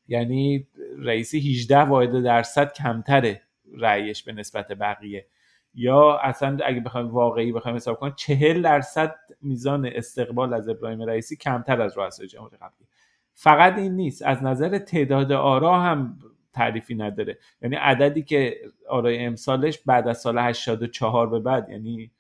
یعنی 0.08 0.68
رئیسی 0.98 1.52
18 1.52 1.78
واحد 1.78 2.24
درصد 2.24 2.74
کمتره 2.74 3.42
رأیش 3.78 4.24
به 4.24 4.34
نسبت 4.34 4.72
بقیه. 4.72 5.26
یا 5.74 6.18
اصلا 6.18 6.58
اگه 6.66 6.80
بخوایم 6.80 7.08
واقعی 7.08 7.52
بخوایم 7.52 7.76
حساب 7.76 8.00
کنیم 8.00 8.14
40 8.16 8.62
درصد 8.62 9.16
میزان 9.42 9.86
استقبال 9.86 10.54
از 10.54 10.70
ابراهیم 10.70 11.02
رئیسی 11.02 11.36
کمتر 11.36 11.82
از 11.82 11.98
رؤسای 11.98 12.28
جمهور 12.28 12.52
قبلی 12.56 12.88
فقط 13.34 13.78
این 13.78 13.96
نیست 13.96 14.22
از 14.22 14.44
نظر 14.44 14.78
تعداد 14.78 15.32
آرا 15.32 15.80
هم 15.80 16.20
تعریفی 16.54 16.96
نداره. 16.96 17.38
یعنی 17.62 17.76
عددی 17.76 18.24
که 18.24 18.58
آرای 18.90 19.26
امسالش 19.26 19.80
بعد 19.86 20.08
از 20.08 20.18
سال 20.18 20.40
84 20.40 21.30
به 21.30 21.40
بعد 21.40 21.70
یعنی 21.70 22.12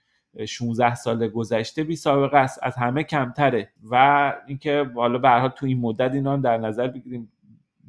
16 0.47 0.95
سال 0.95 1.27
گذشته 1.27 1.83
بی 1.83 1.95
سابقه 1.95 2.37
است 2.37 2.59
از 2.63 2.75
همه 2.75 3.03
کمتره. 3.03 3.69
و 3.91 4.33
اینکه 4.47 4.91
حالا 4.95 5.17
به 5.17 5.53
تو 5.55 5.65
این 5.65 5.79
مدت 5.79 6.13
اینا 6.13 6.33
هم 6.33 6.41
در 6.41 6.57
نظر 6.57 6.87
بگیریم 6.87 7.31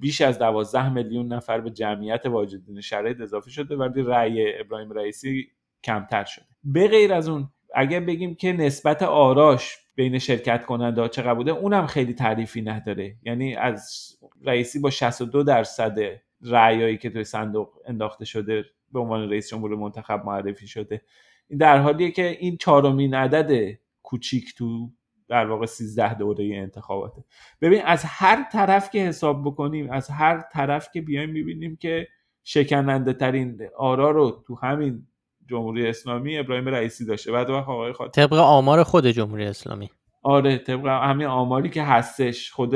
بیش 0.03 0.21
از 0.21 0.39
12 0.39 0.89
میلیون 0.89 1.33
نفر 1.33 1.61
به 1.61 1.71
جمعیت 1.71 2.27
واجدین 2.27 2.81
شرایط 2.81 3.21
اضافه 3.21 3.51
شده 3.51 3.77
ولی 3.77 4.03
رأی 4.03 4.61
ابراهیم 4.61 4.91
رئیسی 4.91 5.49
کمتر 5.85 6.25
شده. 6.25 6.45
به 6.65 6.89
غیر 6.89 7.13
از 7.13 7.29
اون 7.29 7.49
اگر 7.75 8.01
بگیم 8.01 8.35
که 8.35 8.53
نسبت 8.53 9.03
آراش 9.03 9.79
بین 9.95 10.19
شرکت 10.19 10.65
کننده 10.65 11.01
ها 11.01 11.09
چقدر 11.09 11.35
بوده 11.35 11.51
اونم 11.51 11.87
خیلی 11.87 12.15
تعریفی 12.15 12.63
نداره. 12.63 13.17
یعنی 13.23 13.55
از 13.55 14.09
رئیسی 14.43 14.79
با 14.79 14.91
62 14.91 15.43
درصد 15.43 15.99
رأیایی 16.43 16.99
که 16.99 17.11
توی 17.11 17.25
صندوق 17.25 17.69
انداخته 17.87 18.25
شده 18.25 18.65
به 18.93 19.01
عنوان 19.01 19.31
رئیس 19.31 19.51
جمهور 19.51 19.77
منتخب 19.77 20.23
معرفی 20.25 20.67
شده. 20.67 21.03
این 21.49 21.59
در 21.59 21.79
حالیه 21.79 22.11
که 22.11 22.37
این 22.41 22.57
چهارمین 22.57 23.15
عدد 23.15 23.79
کوچیک 24.03 24.55
تو 24.59 24.91
در 25.33 25.47
واقع 25.47 25.67
13 25.67 26.15
دوره 26.15 26.51
انتخاباته. 26.55 27.25
ببین 27.61 27.83
از 27.85 28.05
هر 28.05 28.49
طرف 28.53 28.91
که 28.91 28.99
حساب 28.99 29.43
بکنیم 29.45 29.91
از 29.91 30.09
هر 30.09 30.45
طرف 30.53 30.89
که 30.93 31.01
بیایم 31.01 31.31
می‌بینیم 31.31 31.77
که 31.77 32.09
شکننده 32.45 33.13
ترین 33.13 33.61
آرا 33.77 34.11
رو 34.11 34.45
تو 34.47 34.55
همین 34.55 35.07
جمهوری 35.51 35.87
اسلامی 35.87 36.39
ابراهیم 36.39 36.69
رئیسی 36.69 37.07
داشته. 37.07 37.33
بعد 37.33 37.51
وقت 37.51 37.69
آقای 37.69 37.93
خاطر. 37.93 38.27
طبق 38.27 38.33
آمار 38.33 38.83
خود 38.83 39.07
جمهوری 39.07 39.45
اسلامی. 39.45 39.91
آره 40.23 40.59
طبق 40.59 40.87
همین 40.87 41.27
آماری 41.27 41.71
که 41.71 41.83
هستش. 41.83 42.51
خود 42.51 42.75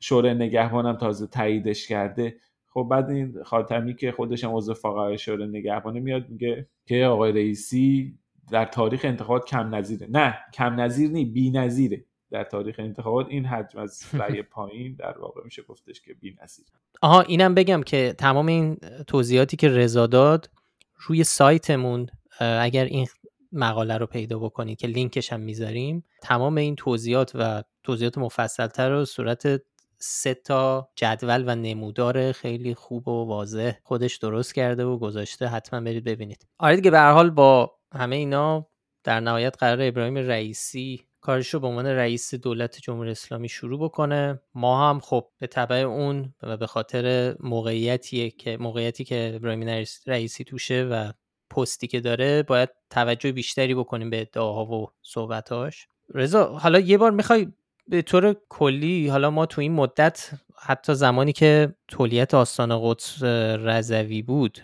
شورای 0.00 0.34
نگهبانم 0.34 0.96
تازه 0.96 1.26
تاییدش 1.26 1.88
کرده. 1.88 2.36
خب 2.68 2.86
بعد 2.90 3.10
این 3.10 3.34
خاتمی 3.44 3.94
که 3.94 4.12
خودش 4.12 4.44
هم 4.44 4.56
عضو 4.56 4.74
فقهای 4.74 5.18
شورای 5.18 5.48
نگهبانه 5.48 6.00
میاد 6.00 6.28
میگه 6.28 6.68
که 6.86 7.04
آقای 7.04 7.32
رئیسی 7.32 8.18
در 8.50 8.64
تاریخ 8.64 9.00
انتخابات 9.04 9.48
کم 9.48 9.74
نظیره. 9.74 10.06
نه 10.10 10.38
کم 10.54 10.80
نظیر 10.80 11.10
نی 11.10 11.24
بی 11.24 11.50
نظیره. 11.50 12.04
در 12.30 12.44
تاریخ 12.44 12.76
انتخابات 12.78 13.26
این 13.28 13.46
حجم 13.46 13.78
از 13.78 14.02
رأی 14.12 14.42
پایین 14.52 14.94
در 14.94 15.18
واقع 15.18 15.40
میشه 15.44 15.62
گفتش 15.62 16.00
که 16.00 16.14
بی 16.14 16.36
نظیر. 16.42 16.66
آها 17.02 17.20
اینم 17.20 17.54
بگم 17.54 17.82
که 17.82 18.14
تمام 18.18 18.46
این 18.46 18.76
توضیحاتی 19.06 19.56
که 19.56 19.68
رضا 19.68 20.06
داد 20.06 20.50
روی 20.96 21.24
سایتمون 21.24 22.06
اگر 22.40 22.84
این 22.84 23.06
مقاله 23.52 23.96
رو 23.96 24.06
پیدا 24.06 24.38
بکنید 24.38 24.78
که 24.78 24.86
لینکش 24.86 25.32
هم 25.32 25.40
می‌ذاریم 25.40 26.04
تمام 26.22 26.56
این 26.56 26.76
توضیحات 26.76 27.32
و 27.34 27.62
توضیحات 27.82 28.18
مفصلتر 28.18 28.90
رو 28.90 29.04
صورت 29.04 29.62
سه 29.98 30.34
تا 30.34 30.88
جدول 30.96 31.44
و 31.46 31.54
نمودار 31.54 32.32
خیلی 32.32 32.74
خوب 32.74 33.08
و 33.08 33.24
واضح 33.24 33.72
خودش 33.82 34.16
درست 34.16 34.54
کرده 34.54 34.84
و 34.84 34.98
گذاشته 34.98 35.46
حتما 35.46 35.80
برید 35.80 36.04
ببینید. 36.04 36.46
آره 36.58 36.76
دیگه 36.76 36.90
به 36.90 36.98
هر 36.98 37.12
حال 37.12 37.30
با 37.30 37.77
همه 37.94 38.16
اینا 38.16 38.68
در 39.04 39.20
نهایت 39.20 39.56
قرار 39.58 39.78
ابراهیم 39.82 40.16
رئیسی 40.16 41.08
کارش 41.20 41.54
رو 41.54 41.60
به 41.60 41.66
عنوان 41.66 41.86
رئیس 41.86 42.34
دولت 42.34 42.78
جمهوری 42.80 43.10
اسلامی 43.10 43.48
شروع 43.48 43.80
بکنه. 43.80 44.40
ما 44.54 44.90
هم 44.90 45.00
خب 45.00 45.28
به 45.38 45.46
طبع 45.46 45.76
اون 45.76 46.34
و 46.42 46.56
به 46.56 46.66
خاطر 46.66 47.36
موقعیتی 47.40 48.30
که 48.30 48.56
موقعیتی 48.56 49.04
که 49.04 49.32
ابراهیم 49.34 49.84
رئیسی 50.06 50.44
توشه 50.44 50.82
و 50.82 51.12
پستی 51.50 51.86
که 51.86 52.00
داره 52.00 52.42
باید 52.42 52.68
توجه 52.90 53.32
بیشتری 53.32 53.74
بکنیم 53.74 54.10
به 54.10 54.20
ادعاها 54.20 54.64
و 54.64 54.86
صحبتاش 55.02 55.88
رضا 56.14 56.44
حالا 56.46 56.78
یه 56.78 56.98
بار 56.98 57.10
می‌خوای 57.10 57.46
به 57.88 58.02
طور 58.02 58.36
کلی 58.48 59.08
حالا 59.08 59.30
ما 59.30 59.46
تو 59.46 59.60
این 59.60 59.72
مدت 59.72 60.30
حتی 60.62 60.94
زمانی 60.94 61.32
که 61.32 61.74
تولیت 61.88 62.34
آستان 62.34 62.80
قدس 62.82 63.22
رضوی 63.62 64.22
بود 64.22 64.58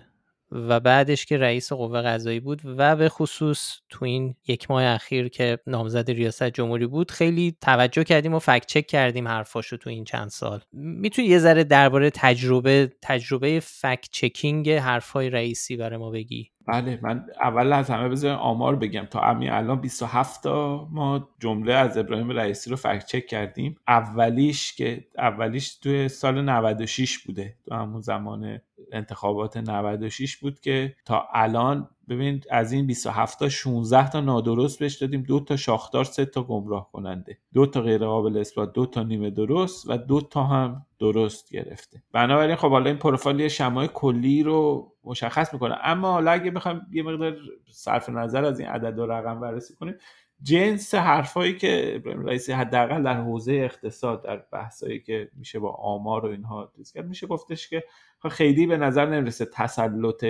و 0.54 0.80
بعدش 0.80 1.26
که 1.26 1.38
رئیس 1.38 1.72
قوه 1.72 2.02
قضایی 2.02 2.40
بود 2.40 2.62
و 2.64 2.96
به 2.96 3.08
خصوص 3.08 3.78
تو 3.88 4.04
این 4.04 4.34
یک 4.48 4.70
ماه 4.70 4.84
اخیر 4.84 5.28
که 5.28 5.58
نامزد 5.66 6.10
ریاست 6.10 6.44
جمهوری 6.44 6.86
بود 6.86 7.10
خیلی 7.10 7.56
توجه 7.60 8.04
کردیم 8.04 8.34
و 8.34 8.38
فکت 8.38 8.66
چک 8.66 8.86
کردیم 8.86 9.28
حرفاشو 9.28 9.76
تو 9.76 9.90
این 9.90 10.04
چند 10.04 10.28
سال. 10.28 10.60
می‌تونی 10.72 11.28
یه 11.28 11.38
ذره 11.38 11.64
درباره 11.64 12.10
تجربه 12.10 12.92
تجربه 13.02 13.60
فکت 13.60 14.08
چکینگ 14.10 14.70
حرفای 14.70 15.30
رئیسی 15.30 15.76
برای 15.76 15.96
ما 15.96 16.10
بگی. 16.10 16.50
بله 16.66 16.98
من 17.02 17.26
اول 17.40 17.72
از 17.72 17.90
همه 17.90 18.08
بذارم 18.08 18.38
آمار 18.38 18.76
بگم. 18.76 19.06
تا 19.10 19.20
همین 19.20 19.50
الان 19.50 19.80
27 19.80 20.42
تا 20.42 20.88
ما 20.92 21.28
جمله 21.40 21.72
از 21.74 21.98
ابراهیم 21.98 22.30
رئیسی 22.30 22.70
رو 22.70 22.76
فکت 22.76 23.06
چک 23.06 23.26
کردیم. 23.26 23.74
اولیش 23.88 24.72
که 24.72 25.04
اولیش 25.18 25.74
توی 25.78 26.08
سال 26.08 26.42
96 26.42 27.18
بوده 27.18 27.54
تو 27.68 27.74
همون 27.74 28.00
زمان 28.00 28.60
انتخابات 28.92 29.56
96 29.56 30.36
بود 30.36 30.60
که 30.60 30.96
تا 31.04 31.28
الان 31.32 31.88
ببینید 32.08 32.46
از 32.50 32.72
این 32.72 32.86
27 32.86 33.38
تا 33.38 33.48
16 33.48 34.10
تا 34.10 34.20
نادرست 34.20 34.78
بهش 34.78 34.94
دادیم. 34.94 35.22
دو 35.22 35.40
تا 35.40 35.56
شاخدار 35.56 36.04
سه 36.04 36.24
تا 36.24 36.42
گمراه 36.42 36.92
کننده. 36.92 37.38
دو 37.54 37.66
تا 37.66 37.80
غیر 37.80 38.06
قابل 38.06 38.36
اثبات 38.36 38.72
دو 38.72 38.86
تا 38.86 39.02
نیمه 39.02 39.30
درست 39.30 39.90
و 39.90 39.96
دو 39.96 40.20
تا 40.20 40.42
هم 40.44 40.86
درست 40.98 41.50
گرفته. 41.50 42.02
بنابراین 42.12 42.56
خب 42.56 42.70
حالا 42.70 42.86
این 42.86 42.98
پروفایل 42.98 43.48
شمای 43.48 43.88
کلی 43.94 44.42
رو 44.42 44.92
مشخص 45.04 45.52
می‌کنه. 45.52 45.76
اما 45.82 46.12
حالا 46.12 46.30
اگه 46.30 46.50
بخوایم 46.50 46.80
یه 46.92 47.02
مقدار 47.02 47.36
صرف 47.70 48.08
نظر 48.08 48.44
از 48.44 48.60
این 48.60 48.68
عدد 48.68 48.98
و 48.98 49.06
رقم 49.06 49.40
بررسی 49.40 49.74
کنیم 49.74 49.94
جنس 50.42 50.94
حرفایی 50.94 51.56
که 51.56 51.92
ابراهیم 51.96 52.26
رئیسی 52.26 52.52
حداقل 52.52 53.02
در 53.02 53.20
حوزه 53.20 53.52
اقتصاد 53.52 54.22
در 54.22 54.36
بحثایی 54.52 55.00
که 55.00 55.30
میشه 55.36 55.58
با 55.58 55.70
آمار 55.70 56.26
و 56.26 56.28
اینها 56.28 56.72
کرد 56.94 57.06
میشه 57.06 57.26
گفتش 57.26 57.68
که 57.68 57.84
خیلی 58.30 58.66
به 58.66 58.76
نظر 58.76 59.06
نمی‌رسه 59.06 59.44
تسلط 59.44 60.24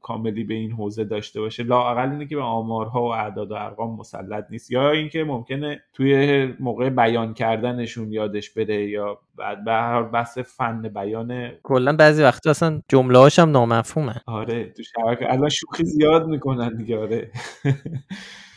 کاملی 0.00 0.44
به 0.44 0.54
این 0.54 0.72
حوزه 0.72 1.04
داشته 1.04 1.40
باشه. 1.40 1.62
لااقل 1.62 2.10
اینه 2.10 2.26
که 2.26 2.36
به 2.36 2.42
آمارها 2.42 3.02
و 3.02 3.14
اعداد 3.14 3.50
و 3.50 3.54
ارقام 3.54 3.96
مسلط 3.96 4.46
نیست. 4.50 4.70
یا 4.70 4.90
اینکه 4.90 5.24
ممکنه 5.24 5.82
توی 5.92 6.46
موقع 6.60 6.90
بیان 6.90 7.34
کردنشون 7.34 8.12
یادش 8.12 8.50
بره 8.50 8.88
یا 8.88 9.18
بعد 9.36 9.64
به 9.64 9.72
هر 9.72 10.02
بحث 10.02 10.38
فن 10.38 10.82
بیان 10.82 11.50
کلا 11.62 11.92
بعضی 11.92 12.22
وقتا 12.22 12.50
اصلا 12.50 12.82
جمله 12.88 13.18
هاشم 13.18 13.50
نامفهومه. 13.50 14.14
آره 14.26 14.64
تو 14.64 14.82
شبکه 14.82 15.32
الان 15.32 15.48
شوخی 15.48 15.84
زیاد 15.84 16.26
می‌کنن 16.26 16.76
دیگه 16.76 16.98
آره. 16.98 17.30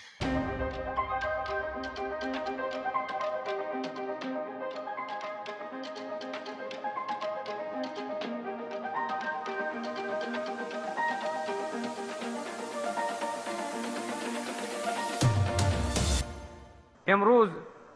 امروز 17.08 17.50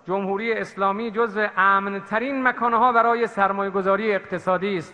جمهوری 0.07 0.53
اسلامی 0.53 1.11
جزو 1.11 1.47
امنترین 1.57 2.43
مکانها 2.43 2.91
برای 2.91 3.27
سرمایه 3.27 3.71
گذاری 3.71 4.15
اقتصادی 4.15 4.77
است. 4.77 4.93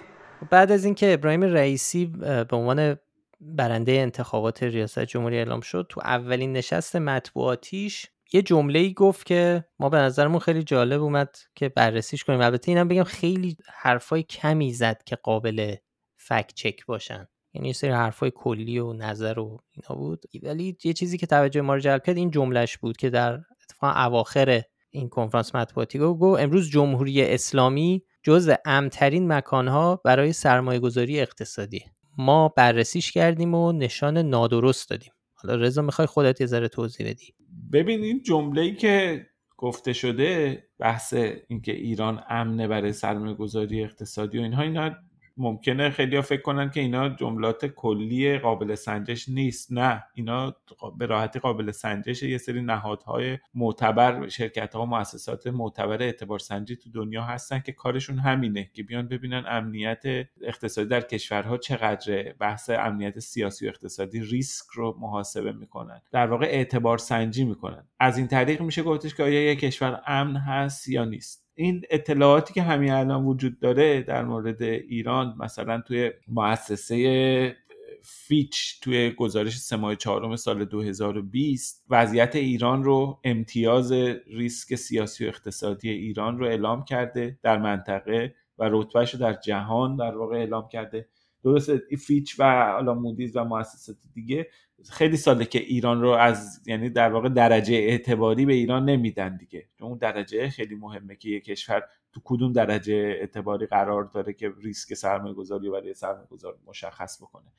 بعد 0.49 0.71
از 0.71 0.85
اینکه 0.85 1.13
ابراهیم 1.13 1.43
رئیسی 1.43 2.05
به 2.49 2.55
عنوان 2.55 2.97
برنده 3.41 3.91
انتخابات 3.91 4.63
ریاست 4.63 4.99
جمهوری 4.99 5.37
اعلام 5.37 5.61
شد. 5.61 5.85
تو 5.89 6.01
اولین 6.03 6.53
نشست 6.53 6.95
مطبوعاتیش 6.95 8.07
یه 8.33 8.41
جمله 8.41 8.79
ای 8.79 8.93
گفت 8.93 9.25
که 9.25 9.65
ما 9.79 9.89
به 9.89 9.97
نظرمون 9.97 10.39
خیلی 10.39 10.63
جالب 10.63 11.01
اومد 11.01 11.35
که 11.55 11.69
بررسیش 11.69 12.23
کنیم. 12.23 12.41
البته 12.41 12.71
اینم 12.71 12.87
بگم 12.87 13.03
خیلی 13.03 13.57
حرفای 13.73 14.23
کمی 14.23 14.73
زد 14.73 15.03
که 15.05 15.15
قابل 15.15 15.75
فکت 16.17 16.53
چک 16.53 16.85
باشن. 16.85 17.27
یعنی 17.53 17.67
یه 17.67 17.73
سری 17.73 17.89
حرفای 17.89 18.31
کلی 18.35 18.79
و 18.79 18.93
نظر 18.93 19.39
و 19.39 19.59
اینا 19.71 20.01
بود. 20.01 20.23
ولی 20.43 20.77
یه 20.83 20.93
چیزی 20.93 21.17
که 21.17 21.27
توجه 21.27 21.61
ما 21.61 21.73
رو 21.73 21.79
جلب 21.79 22.03
کرد 22.03 22.17
این 22.17 22.31
جملهش 22.31 22.77
بود 22.77 22.97
که 22.97 23.09
در 23.09 23.33
اتفاقا 23.33 23.93
اواخر 23.93 24.61
این 24.89 25.09
کنفرانس 25.09 25.55
مطبوعاتی 25.55 25.99
گفت 25.99 26.41
امروز 26.41 26.69
جمهوری 26.69 27.21
اسلامی 27.21 28.03
جز 28.23 28.51
امترین 28.65 29.33
مکانها 29.33 30.01
برای 30.05 30.33
سرمایه 30.33 30.79
گذاری 30.79 31.19
اقتصادی 31.19 31.85
ما 32.21 32.47
بررسیش 32.49 33.11
کردیم 33.11 33.55
و 33.55 33.71
نشان 33.71 34.17
نادرست 34.17 34.89
دادیم. 34.89 35.11
حالا 35.33 35.55
رضا 35.55 35.81
می‌خوای 35.81 36.05
خودت 36.05 36.41
یه 36.41 36.47
ذره 36.47 36.67
توضیح 36.67 37.07
بدی؟ 37.07 37.33
ببین 37.73 38.03
این 38.03 38.21
جمله 38.21 38.75
که 38.75 39.25
گفته 39.57 39.93
شده 39.93 40.63
بحث 40.79 41.13
اینکه 41.47 41.71
ایران 41.71 42.23
امنه 42.29 42.67
برای 42.67 42.93
سرمایه 42.93 43.33
گذاری 43.33 43.83
اقتصادی 43.83 44.39
و 44.39 44.41
اینها 44.41 44.61
اینا 44.61 44.95
ممکنه 45.37 45.89
خیلی 45.89 46.21
فکر 46.21 46.41
کنن 46.41 46.69
که 46.69 46.79
اینا 46.79 47.09
جملات 47.09 47.65
کلی 47.65 48.37
قابل 48.37 48.75
سنجش 48.75 49.29
نیست. 49.29 49.71
نه 49.71 50.03
اینا 50.13 50.55
به 50.97 51.05
راحتی 51.05 51.39
قابل 51.39 51.71
سنجش 51.71 52.23
یه 52.23 52.37
سری 52.37 52.61
نهادهای 52.61 53.37
معتبر 53.53 54.27
شرکت 54.27 54.75
ها 54.75 54.81
و 54.81 54.85
مؤسسات 54.85 55.47
معتبر 55.47 56.01
اعتبار 56.01 56.39
سنجی 56.39 56.75
تو 56.75 56.89
دنیا 56.89 57.23
هستن 57.23 57.59
که 57.59 57.71
کارشون 57.71 58.19
همینه 58.19 58.69
که 58.73 58.83
بیان 58.83 59.07
ببینن 59.07 59.43
امنیت 59.47 60.03
اقتصادی 60.41 60.89
در 60.89 61.01
کشورها 61.01 61.57
چقدره. 61.57 62.35
بحث 62.39 62.69
امنیت 62.69 63.19
سیاسی 63.19 63.65
و 63.65 63.69
اقتصادی 63.69 64.19
ریسک 64.19 64.65
رو 64.73 64.97
محاسبه 64.99 65.51
می‌کنن. 65.51 66.01
در 66.11 66.27
واقع 66.27 66.45
اعتبار 66.45 66.97
سنجی 66.97 67.43
می‌کنن. 67.43 67.87
از 67.99 68.17
این 68.17 68.27
طریق 68.27 68.61
میشه 68.61 68.83
گفتش 68.83 69.15
که 69.15 69.23
آیا 69.23 69.51
یک 69.51 69.59
کشور 69.59 70.01
امن 70.07 70.35
هست 70.35 70.89
یا 70.89 71.05
نیست. 71.05 71.40
این 71.55 71.81
اطلاعاتی 71.89 72.53
که 72.53 72.61
همین 72.61 72.91
الان 72.91 73.25
وجود 73.25 73.59
داره 73.59 74.01
در 74.01 74.25
مورد 74.25 74.61
ایران 74.61 75.35
مثلا 75.39 75.81
توی 75.81 76.11
مؤسسه 76.27 77.55
فیچ 78.03 78.79
توی 78.81 79.11
گزارش 79.11 79.57
سه 79.57 79.95
چهارم 79.95 80.35
سال 80.35 80.65
2020 80.65 81.85
وضعیت 81.89 82.35
ایران 82.35 82.83
رو 82.83 83.19
امتیاز 83.23 83.91
ریسک 84.27 84.75
سیاسی 84.75 85.25
و 85.25 85.27
اقتصادی 85.27 85.89
ایران 85.89 86.39
رو 86.39 86.45
اعلام 86.45 86.85
کرده 86.85 87.39
در 87.43 87.57
منطقه 87.57 88.35
و 88.57 88.69
رتبهش 88.71 89.13
رو 89.13 89.19
در 89.19 89.33
جهان 89.33 89.95
در 89.95 90.17
واقع 90.17 90.37
اعلام 90.37 90.67
کرده. 90.67 91.07
درسته 91.43 91.81
فیچ 92.07 92.35
و 92.39 92.71
حالا 92.71 92.93
مودیز 92.93 93.35
و 93.35 93.43
مؤسسات 93.43 93.95
دیگه 94.13 94.47
خیلی 94.89 95.17
ساله 95.17 95.45
که 95.45 95.59
ایران 95.59 96.01
رو 96.01 96.09
از 96.09 96.61
یعنی 96.65 96.89
در 96.89 97.09
واقع 97.09 97.29
درجه 97.29 97.75
اعتباری 97.75 98.45
به 98.45 98.53
ایران 98.53 98.85
نمیدن 98.85 99.37
دیگه. 99.37 99.67
اون 99.81 99.97
درجه 99.97 100.49
خیلی 100.49 100.75
مهمه 100.75 101.15
که 101.15 101.29
یک 101.29 101.43
کشور 101.43 101.83
تو 102.13 102.21
کدوم 102.23 102.51
درجه 102.51 102.93
اعتباری 102.93 103.65
قرار 103.65 104.03
داره 104.03 104.33
که 104.33 104.53
ریسک 104.61 104.93
سرمایه 104.93 105.33
گذاری 105.33 105.67
و 105.67 105.71
برای 105.71 105.93
سرمایه 105.93 106.27
گذار 106.27 106.57
مشخص 106.67 107.21
بکنه. 107.21 107.51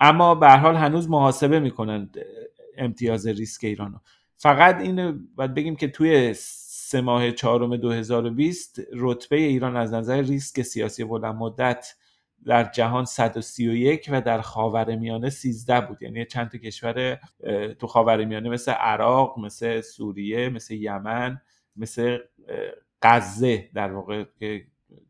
اما 0.00 0.34
به 0.34 0.50
حال 0.50 0.76
هنوز 0.76 1.08
محاسبه 1.08 1.60
می‌کنن 1.60 2.10
امتیاز 2.76 3.26
ریسک 3.26 3.64
ایران 3.64 3.92
رو. 3.92 3.98
فقط 4.36 4.80
این 4.80 5.28
باید 5.34 5.54
بگیم 5.54 5.76
که 5.76 5.88
توی 5.88 6.34
سه 6.34 7.00
ماه 7.00 7.32
چهارم 7.32 7.76
2020 7.76 8.80
رتبه 8.92 9.36
ایران 9.36 9.76
از 9.76 9.92
نظر 9.92 10.22
ریسک 10.22 10.62
سیاسی 10.62 11.04
بلند 11.04 11.34
مدت 11.34 11.94
در 12.46 12.64
جهان 12.64 13.04
131 13.04 14.08
و 14.12 14.20
در 14.20 14.40
خاور 14.40 14.96
میانه 14.96 15.30
13 15.30 15.80
بود. 15.80 16.02
یعنی 16.02 16.24
چند 16.24 16.48
تا 16.48 16.58
کشور 16.58 17.18
تو 17.78 17.86
خاور 17.86 18.24
میانه 18.24 18.48
مثل 18.48 18.72
عراق 18.72 19.38
مثل 19.38 19.80
سوریه 19.80 20.48
مثل 20.48 20.74
یمن 20.74 21.40
مثل 21.76 22.18
غزه 23.02 23.70
در 23.74 23.92
واقع 23.92 24.24
که 24.38 24.64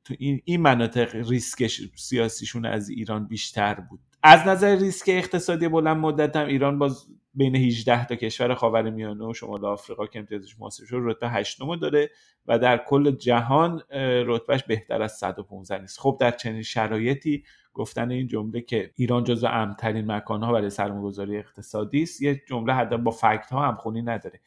تو 0.05 0.15
این, 0.19 0.41
این 0.45 0.61
مناطق 0.61 1.31
ریسک 1.31 1.71
سیاسیشون 1.97 2.67
از 2.67 2.89
ایران 2.89 3.27
بیشتر 3.27 3.75
بود. 3.75 4.01
از 4.23 4.47
نظر 4.47 4.77
ریسک 4.77 5.09
اقتصادی 5.09 5.69
بلند 5.69 5.97
مدت 5.97 6.37
هم 6.37 6.47
ایران 6.47 6.79
باز 6.79 7.07
بین 7.39 7.57
18 7.57 8.07
تا 8.07 8.15
کشور 8.15 8.55
خاورمیانه 8.55 9.25
و 9.25 9.35
شمال 9.35 9.65
آفریقا 9.65 10.07
که 10.07 10.19
امتیازش 10.19 10.61
محاسب 10.61 10.85
شد 10.85 10.97
رتبه 11.01 11.29
8 11.29 11.59
داره 11.81 12.11
و 12.47 12.59
در 12.59 12.77
کل 12.77 13.11
جهان 13.11 13.83
رتبهش 14.27 14.63
بهتر 14.63 15.03
از 15.03 15.13
115 15.13 15.81
نیست. 15.81 16.01
خب 16.01 16.17
در 16.21 16.31
چنین 16.31 16.63
شرایطی 16.63 17.45
گفتن 17.75 18.11
این 18.11 18.27
جمله 18.27 18.61
که 18.61 18.91
ایران 18.95 19.25
جزو 19.25 19.47
امترین 19.47 20.13
مکانها 20.13 20.53
برای 20.53 20.71
سرمایه‌گذاری 20.71 21.37
اقتصادی 21.37 22.03
است 22.03 22.23
یه 22.23 22.43
جمله 22.49 22.73
حتی 22.73 22.97
با 22.97 23.11
فکت 23.11 23.51
ها 23.51 23.77
خونی 23.77 24.03
نداره. 24.03 24.41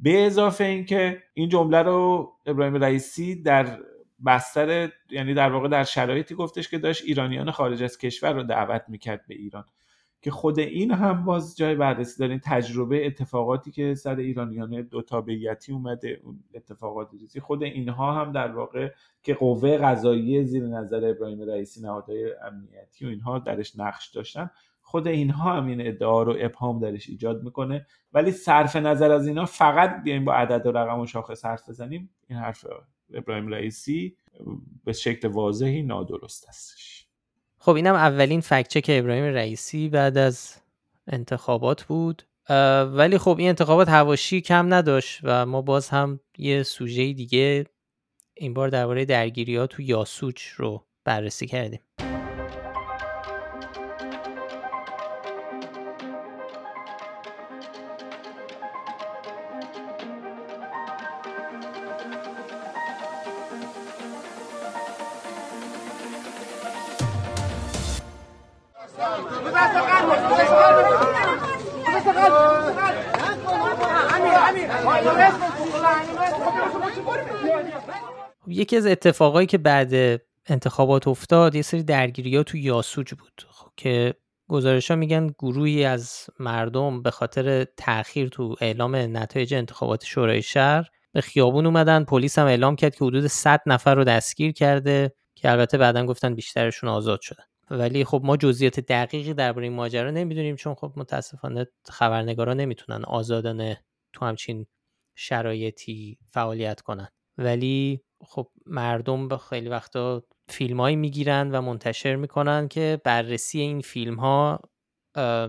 به 0.00 0.26
اضافه 0.26 0.64
اینکه 0.64 1.22
این 1.34 1.48
جمله 1.48 1.82
رو 1.82 2.32
ابراهیم 2.46 2.74
رئیسی 2.74 3.42
در 3.42 3.78
بستر 4.26 4.90
یعنی 5.10 5.34
در 5.34 5.50
واقع 5.50 5.68
در 5.68 5.84
شرایطی 5.84 6.34
گفتش 6.34 6.68
که 6.68 6.78
داشت 6.78 7.04
ایرانیان 7.04 7.50
خارج 7.50 7.82
از 7.82 7.98
کشور 7.98 8.32
رو 8.32 8.42
دعوت 8.42 8.84
می‌کرد 8.88 9.24
به 9.28 9.34
ایران. 9.34 9.64
که 10.22 10.30
خود 10.30 10.58
این 10.58 10.90
هم 10.90 11.24
باز 11.24 11.56
جای 11.56 11.74
بررسی 11.74 12.18
دارین 12.18 12.40
تجربه 12.44 13.06
اتفاقاتی 13.06 13.70
که 13.70 13.94
سر 13.94 14.16
ایرانیان 14.16 14.82
دو 14.82 15.02
تابعیتی 15.02 15.72
اومده 15.72 16.20
اون 16.24 16.44
اتفاقات 16.54 17.08
ریزی. 17.12 17.40
خود 17.40 17.62
اینها 17.62 18.14
هم 18.14 18.32
در 18.32 18.52
واقع 18.52 18.90
که 19.22 19.34
قوه 19.34 19.78
قضایی 19.78 20.44
زیر 20.44 20.66
نظر 20.66 21.10
ابراهیم 21.10 21.42
رئیسی 21.42 21.80
نهادهای 21.80 22.32
امنیتی 22.42 23.06
و 23.06 23.08
اینها 23.08 23.38
درش 23.38 23.78
نقش 23.78 24.08
داشتن 24.08 24.50
خود 24.82 25.08
اینها 25.08 25.52
هم 25.52 25.66
این 25.66 25.86
ادعا 25.86 26.22
رو 26.22 26.36
ابهام 26.38 26.80
درش 26.80 27.08
ایجاد 27.08 27.42
می‌کنه. 27.42 27.86
ولی 28.12 28.30
صرف 28.30 28.76
نظر 28.76 29.10
از 29.10 29.26
اینها 29.26 29.44
فقط 29.44 30.02
بیایم 30.02 30.24
با 30.24 30.34
عدد 30.34 30.66
و 30.66 30.72
رقم 30.72 31.00
و 31.00 31.06
شاخص 31.06 31.44
حرف 31.44 31.68
بزنیم. 31.68 32.10
این 32.28 32.38
حرف 32.38 32.66
ابراهیم 33.14 33.48
رئیسی 33.48 34.16
به 34.84 34.92
شکل 34.92 35.28
واضحی 35.28 35.82
نادرست 35.82 36.48
هستش. 36.48 36.97
خب 37.58 37.72
اینم 37.72 37.94
اولین 37.94 38.40
فکچه 38.40 38.80
که 38.80 38.98
ابراهیم 38.98 39.24
رئیسی 39.24 39.88
بعد 39.88 40.18
از 40.18 40.54
انتخابات 41.06 41.82
بود. 41.82 42.22
ولی 42.92 43.18
خب 43.18 43.36
این 43.38 43.48
انتخابات 43.48 43.88
هواشی 43.88 44.40
کم 44.40 44.74
نداشت 44.74 45.20
و 45.22 45.46
ما 45.46 45.62
باز 45.62 45.88
هم 45.88 46.20
یه 46.38 46.62
سوژه 46.62 47.12
دیگه 47.12 47.64
این 48.34 48.54
بار 48.54 48.68
درباره 48.68 49.04
درگیری 49.04 49.56
ها 49.56 49.66
تو 49.66 49.82
یاسوچ 49.82 50.46
رو 50.46 50.86
بررسی 51.04 51.46
کردیم. 51.46 51.80
یکی 78.46 78.76
از 78.76 78.86
اتفاقایی 78.86 79.46
که 79.46 79.58
بعد 79.58 80.20
انتخابات 80.46 81.08
افتاد 81.08 81.54
یه 81.54 81.62
سری 81.62 81.82
درگیری 81.82 82.36
ها 82.36 82.42
تو 82.42 82.56
یاسوج 82.56 83.14
بود 83.14 83.46
خب، 83.50 83.70
که 83.76 84.14
گزارش 84.48 84.90
ها 84.90 84.96
میگن 84.96 85.26
گروهی 85.26 85.84
از 85.84 86.26
مردم 86.40 87.02
به 87.02 87.10
خاطر 87.10 87.64
تاخیر 87.64 88.28
تو 88.28 88.56
اعلام 88.60 88.96
نتایج 88.96 89.54
انتخابات 89.54 90.04
شورای 90.04 90.42
شهر 90.42 90.88
به 91.12 91.20
خیابون 91.20 91.66
اومدن. 91.66 92.04
پلیس 92.04 92.38
هم 92.38 92.46
اعلام 92.46 92.76
کرد 92.76 92.94
که 92.94 93.04
حدود 93.04 93.26
100 93.26 93.60
نفر 93.66 93.94
رو 93.94 94.04
دستگیر 94.04 94.52
کرده 94.52 95.12
که 95.34 95.50
البته 95.50 95.78
بعدا 95.78 96.06
گفتن 96.06 96.34
بیشترشون 96.34 96.90
آزاد 96.90 97.20
شدن. 97.20 97.44
ولی 97.70 98.04
خب 98.04 98.20
ما 98.24 98.36
جزئیات 98.36 98.80
دقیقی 98.80 99.34
درباره 99.34 99.66
این 99.66 99.76
ماجرا 99.76 100.10
نمی‌دونیم 100.10 100.56
چون 100.56 100.74
خب 100.74 100.92
متاسفانه 100.96 101.66
خبرنگارا 101.84 102.54
نمی‌تونن 102.54 103.04
آزادانه 103.04 103.84
تو 104.12 104.24
همچین 104.24 104.66
شرایطی 105.16 106.18
فعالیت 106.32 106.80
کنن. 106.80 107.08
ولی 107.38 108.02
خب 108.20 108.48
مردم 108.66 109.28
به 109.28 109.38
خیلی 109.38 109.68
وقتا 109.68 110.22
فیلمهایی 110.48 110.96
می‌گیرن 110.96 111.50
و 111.50 111.60
منتشر 111.60 112.16
می‌کنن 112.16 112.68
که 112.68 113.00
بررسی 113.04 113.60
این 113.60 113.80
فیلم 113.80 114.14
ها 114.14 114.60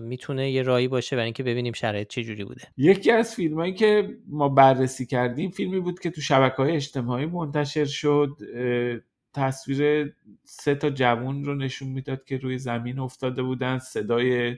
می‌تونه 0.02 0.50
یه 0.50 0.62
رایی 0.62 0.88
باشه 0.88 1.16
برای 1.16 1.24
اینکه 1.24 1.42
ببینیم 1.42 1.72
شرایط 1.72 2.08
چه 2.08 2.24
جوری 2.24 2.44
بوده. 2.44 2.62
یکی 2.76 3.10
از 3.10 3.34
فیلم 3.34 3.54
هایی 3.54 3.74
که 3.74 4.18
ما 4.26 4.48
بررسی 4.48 5.06
کردیم 5.06 5.50
فیلمی 5.50 5.80
بود 5.80 5.98
که 6.00 6.10
تو 6.10 6.20
شبکه 6.20 6.56
های 6.56 6.76
اجتماعی 6.76 7.26
منتشر 7.26 7.84
شد 7.84 8.36
تصویر 9.34 10.14
سه 10.44 10.74
تا 10.74 10.90
جوون 10.90 11.44
رو 11.44 11.54
نشون 11.54 11.88
می‌داد 11.88 12.24
که 12.24 12.36
روی 12.36 12.58
زمین 12.58 12.98
افتاده 12.98 13.42
بودن 13.42 13.78
صدای 13.78 14.56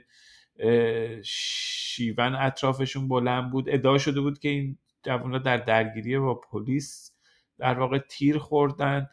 شیون 1.24 2.34
اطرافشون 2.34 3.08
بلند 3.08 3.50
بود. 3.50 3.68
ادعا 3.68 3.98
شده 3.98 4.20
بود 4.20 4.38
که 4.38 4.48
این 4.48 4.78
جوان 5.02 5.42
در 5.42 5.56
درگیری 5.56 6.18
با 6.18 6.34
پلیس 6.34 7.12
در 7.58 7.78
واقع 7.78 7.98
تیر 7.98 8.38
خوردن. 8.38 9.08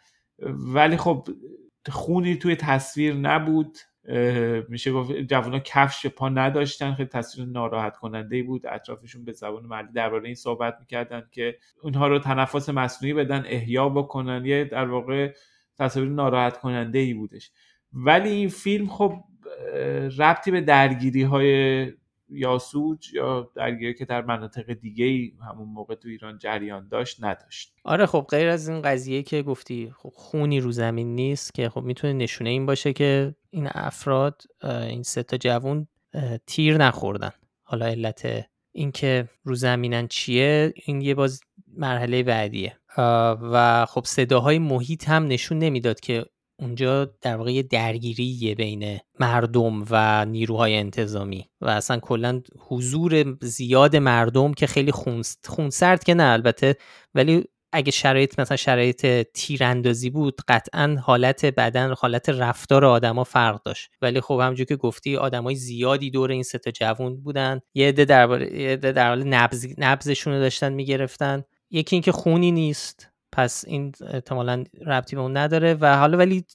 ولی 0.49 0.97
خب 0.97 1.27
خونی 1.89 2.35
توی 2.35 2.55
تصویر 2.55 3.13
نبود. 3.13 3.77
میشه 4.69 4.91
گفت 4.91 5.11
جوان 5.11 5.59
کفش 5.59 6.07
پا 6.07 6.29
نداشتن 6.29 6.93
خیلی 6.93 7.09
تصویر 7.09 7.47
ناراحت 7.47 7.97
کننده 7.97 8.43
بود. 8.43 8.65
اطرافشون 8.67 9.25
به 9.25 9.31
زبان 9.31 9.65
محلی 9.65 9.91
درباره 9.91 10.25
این 10.25 10.35
صحبت 10.35 10.77
می‌کردن 10.79 11.23
که 11.31 11.57
اونها 11.81 12.07
رو 12.07 12.19
تنفس 12.19 12.69
مصنوعی 12.69 13.13
بدن 13.13 13.43
احیا 13.47 13.89
بکنن. 13.89 14.45
یه 14.45 14.63
در 14.63 14.85
واقع 14.85 15.33
تصویر 15.77 16.09
ناراحت 16.09 16.57
کننده 16.57 16.99
ای 16.99 17.13
بودش. 17.13 17.51
ولی 17.93 18.29
این 18.29 18.49
فیلم 18.49 18.87
خب 18.87 19.13
ربطی 20.17 20.51
به 20.51 20.61
درگیری 20.61 21.23
های 21.23 21.91
یاسوج 22.29 23.13
یا 23.13 23.51
درگیری 23.55 23.93
که 23.93 24.05
در 24.05 24.21
مناطق 24.21 24.73
دیگه 24.73 25.05
ای 25.05 25.33
همون 25.49 25.69
موقع 25.69 25.95
تو 25.95 26.07
ایران 26.09 26.37
جریان 26.37 26.87
داشت 26.87 27.23
نداشت. 27.23 27.73
آره 27.83 28.05
خب 28.05 28.25
غیر 28.29 28.47
از 28.47 28.69
این 28.69 28.81
قضیه 28.81 29.23
که 29.23 29.41
گفتی 29.41 29.91
خب 29.97 30.09
خونی 30.13 30.59
رو 30.59 30.71
زمین 30.71 31.15
نیست 31.15 31.53
که 31.53 31.69
خب 31.69 31.83
می‌تونه 31.83 32.13
نشونه 32.13 32.49
این 32.49 32.65
باشه 32.65 32.93
که 32.93 33.35
این 33.49 33.67
افراد 33.71 34.41
این 34.63 35.03
سه 35.03 35.23
تا 35.23 35.37
جوون 35.37 35.87
تیر 36.47 36.77
نخوردن. 36.77 37.31
حالا 37.63 37.85
علت 37.85 38.45
اینکه 38.71 39.29
رو 39.43 39.55
زمینن 39.55 40.07
چیه 40.07 40.73
این 40.85 41.01
یه 41.01 41.15
باز 41.15 41.41
مرحله 41.67 42.23
بعدیه. 42.23 42.77
و 43.51 43.85
خب 43.89 44.03
صداهای 44.05 44.59
محیط 44.59 45.09
هم 45.09 45.27
نشون 45.27 45.59
نمی‌داد 45.59 45.99
که 45.99 46.25
اونجا 46.59 47.05
در 47.05 47.37
واقع 47.37 47.51
یه 47.51 47.63
درگیری 47.63 48.55
بین 48.55 48.99
مردم 49.19 49.85
و 49.89 50.25
نیروهای 50.25 50.75
انتظامی. 50.75 51.49
و 51.61 51.69
اصلا 51.69 51.99
کلا 51.99 52.41
حضور 52.59 53.37
زیاد 53.41 53.95
مردم 53.95 54.53
که 54.53 54.67
خیلی 54.67 54.91
خونسرد 55.45 56.03
که 56.03 56.13
نه 56.13 56.23
البته 56.23 56.75
ولی 57.15 57.43
اگه 57.73 57.91
شرایط 57.91 58.39
مثلا 58.39 58.57
شرایط 58.57 59.05
تیراندازی 59.33 60.09
بود 60.09 60.41
قطعا 60.47 60.97
حالت 61.01 61.45
بدن 61.45 61.93
حالت 61.97 62.29
رفتار 62.29 62.85
آدما 62.85 63.23
فرق 63.23 63.63
داشت. 63.63 63.91
ولی 64.01 64.21
خب 64.21 64.39
همونجور 64.43 64.65
که 64.65 64.75
گفتی 64.75 65.15
آدمای 65.17 65.55
زیادی 65.55 66.11
دور 66.11 66.31
این 66.31 66.43
سه 66.43 66.59
جوون 66.71 67.21
بودن. 67.21 67.59
یه 67.73 67.87
عده 67.87 68.05
در 68.05 68.41
یه 68.41 68.75
در 68.75 69.07
حال 69.07 69.23
نبض 69.23 69.67
نبضشون 69.77 70.33
رو 70.33 70.39
داشتن 70.39 70.73
می‌گرفتن. 70.73 71.43
یکی 71.71 71.95
اینکه 71.95 72.11
خونی 72.11 72.51
نیست. 72.51 73.09
پس 73.31 73.65
این 73.67 73.91
احتمالا 74.07 74.63
ربطی 74.85 75.15
به 75.15 75.21
اون 75.21 75.37
نداره. 75.37 75.73
و 75.73 75.97
حالا 75.97 76.17
ولی 76.17 76.45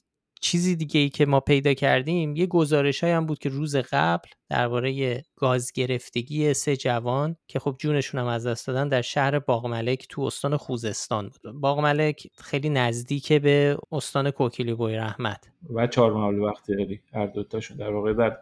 چیزی 0.45 0.75
دیگه 0.75 0.99
ای 0.99 1.09
که 1.09 1.25
ما 1.25 1.39
پیدا 1.39 1.73
کردیم 1.73 2.35
یه 2.35 2.45
گزارش 2.45 3.03
هم 3.03 3.25
بود 3.25 3.39
که 3.39 3.49
روز 3.49 3.75
قبل 3.75 4.29
درباره 4.49 5.23
گاز 5.35 5.71
گرفتگی 5.71 6.53
سه 6.53 6.77
جوان 6.77 7.35
که 7.47 7.59
خب 7.59 7.75
جونشون 7.79 8.21
هم 8.21 8.27
از 8.27 8.47
دست 8.47 8.67
دادن 8.67 8.87
در 8.87 9.01
شهر 9.01 9.39
باغملک 9.39 10.05
تو 10.09 10.21
استان 10.21 10.57
خوزستان 10.57 11.29
بود. 11.29 11.61
باغملک 11.61 12.27
خیلی 12.37 12.69
نزدیک 12.69 13.33
به 13.33 13.77
استان 13.91 14.31
کوکیلی 14.31 14.73
بوی 14.73 14.95
رحمت. 14.95 15.49
و 15.73 15.87
چهار 15.87 16.13
محل 16.13 16.39
وقتی 16.39 17.01
هر 17.13 17.27
دوتاشون 17.27 17.77
در 17.77 17.91
واقع 17.91 18.13
در 18.13 18.37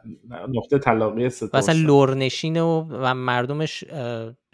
نقطه 0.49 0.79
تلاقی 0.79 1.29
سه 1.29 1.49
مثلا 1.53 1.75
لورنشین 1.75 2.61
و, 2.61 2.87
و 2.89 3.13
مردمش 3.13 3.83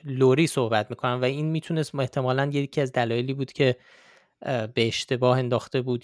لوری 0.05 0.47
صحبت 0.47 0.89
می‌کنن 0.89 1.13
و 1.13 1.23
این 1.23 1.45
می‌تونست 1.45 1.95
احتمالا 1.95 2.45
یکی 2.53 2.81
از 2.81 2.91
دلایلی 2.91 3.33
بود 3.33 3.51
که 3.51 3.75
به 4.45 4.87
اشتباه 4.87 5.39
انداخته 5.39 5.81
بود. 5.81 6.03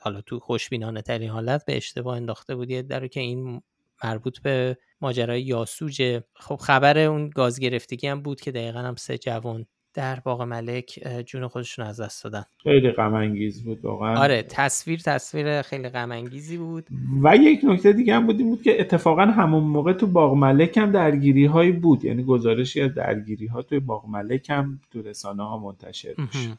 حالا 0.00 0.20
تو 0.20 0.38
خوشبینانه 0.38 1.02
ترین 1.02 1.30
حالت 1.30 1.64
به 1.64 1.76
اشتباه 1.76 2.16
انداخته 2.16 2.56
بود 2.56 2.70
یه 2.70 2.82
در 2.82 3.06
که 3.06 3.20
این 3.20 3.62
مربوط 4.04 4.38
به 4.38 4.78
ماجرای 5.00 5.42
یاسوج 5.42 6.20
خب 6.34 6.56
خبر 6.56 6.98
اون 6.98 7.30
گاز 7.30 7.60
گرفتگی 7.60 8.06
هم 8.06 8.22
بود 8.22 8.40
که 8.40 8.52
دقیقا 8.52 8.78
هم 8.78 8.94
سه 8.96 9.18
جوان 9.18 9.66
در 9.94 10.20
باغ 10.20 10.42
ملک 10.42 11.00
جون 11.26 11.48
خودشون 11.48 11.86
از 11.86 12.00
دست 12.00 12.24
دادن. 12.24 12.44
خیلی 12.62 12.90
غم 12.90 13.14
انگیز 13.14 13.64
بود 13.64 13.84
واقعا. 13.84 14.18
آره 14.20 14.42
تصویر 14.42 15.00
تصویر 15.00 15.62
خیلی 15.62 15.88
غم 15.88 16.12
انگیزی 16.12 16.56
بود. 16.56 16.86
و 17.22 17.36
یک 17.36 17.60
نکته 17.64 17.92
دیگه 17.92 18.14
هم 18.14 18.26
بود 18.26 18.38
این 18.38 18.48
بود 18.48 18.62
که 18.62 18.80
اتفاقا 18.80 19.22
همون 19.22 19.64
موقع 19.64 19.92
تو 19.92 20.06
باغ 20.06 20.34
ملک 20.34 20.78
هم 20.78 20.92
درگیری 20.92 21.44
هایی 21.46 21.72
بود. 21.72 22.04
یعنی 22.04 22.22
گزارشی 22.24 22.80
از 22.80 22.94
درگیری 22.94 23.46
ها 23.46 23.62
توی 23.62 23.80
باغ 23.80 24.06
ملک 24.06 24.50
هم 24.50 24.80
تو 24.90 25.02
رسانه 25.02 25.42
ها 25.42 25.58
منتشر 25.58 26.14
میشه 26.18 26.58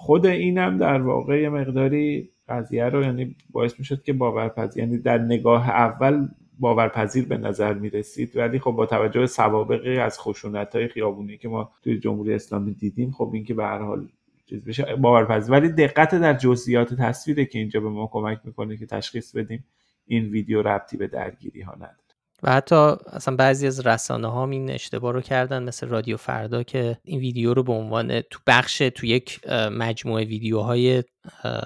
خود 0.00 0.26
اینم 0.26 0.78
در 0.78 1.02
واقع 1.02 1.48
مقداری 1.48 2.30
قضیه 2.48 2.84
رو 2.84 3.02
یعنی 3.02 3.36
باعث 3.50 3.78
می‌شد 3.78 4.02
که 4.02 4.12
باورپذیر 4.12 4.84
یعنی 4.84 4.98
در 4.98 5.18
نگاه 5.18 5.70
اول 5.70 6.28
باورپذیر 6.58 7.26
به 7.26 7.36
نظر 7.36 7.74
می 7.74 7.90
رسید 7.90 8.36
ولی 8.36 8.58
خب 8.58 8.70
با 8.70 8.86
توجه 8.86 9.20
به 9.20 9.26
سوابقی 9.26 9.98
از 9.98 10.18
خشونت 10.18 10.76
های 10.76 10.88
خیابونی 10.88 11.36
که 11.36 11.48
ما 11.48 11.70
توی 11.82 11.98
جمهوری 11.98 12.34
اسلامی 12.34 12.72
دیدیم 12.72 13.10
خب 13.10 13.30
اینکه 13.34 13.54
به 13.54 13.64
هر 13.64 13.78
حال 13.78 14.08
چیز 14.46 14.64
بشه 14.64 14.96
باورپذیر. 14.96 15.52
ولی 15.52 15.68
دقت 15.68 16.14
در 16.14 16.34
جزئیات 16.34 16.94
تصویره 16.94 17.44
که 17.44 17.58
اینجا 17.58 17.80
به 17.80 17.88
ما 17.88 18.06
کمک 18.12 18.40
می‌کنه 18.44 18.76
که 18.76 18.86
تشخیص 18.86 19.36
بدیم 19.36 19.64
این 20.06 20.24
ویدیو 20.24 20.62
ربطی 20.62 20.96
به 20.96 21.06
درگیری 21.06 21.60
ها 21.60 21.74
نداره. 21.74 22.09
و 22.42 22.52
حتی 22.52 22.74
اصلا 23.12 23.36
بعضی 23.36 23.66
از 23.66 23.86
رسانه 23.86 24.28
ها 24.28 24.48
این 24.50 24.70
اشتباه 24.70 25.12
رو 25.12 25.20
کردن 25.20 25.62
مثل 25.62 25.88
رادیو 25.88 26.16
فردا 26.16 26.62
که 26.62 26.98
این 27.04 27.20
ویدیو 27.20 27.54
رو 27.54 27.62
به 27.62 27.72
عنوان 27.72 28.20
تو 28.20 28.38
بخش 28.46 28.78
تو 28.78 29.06
یک 29.06 29.40
مجموعه 29.72 30.24
ویدیوهای 30.24 31.02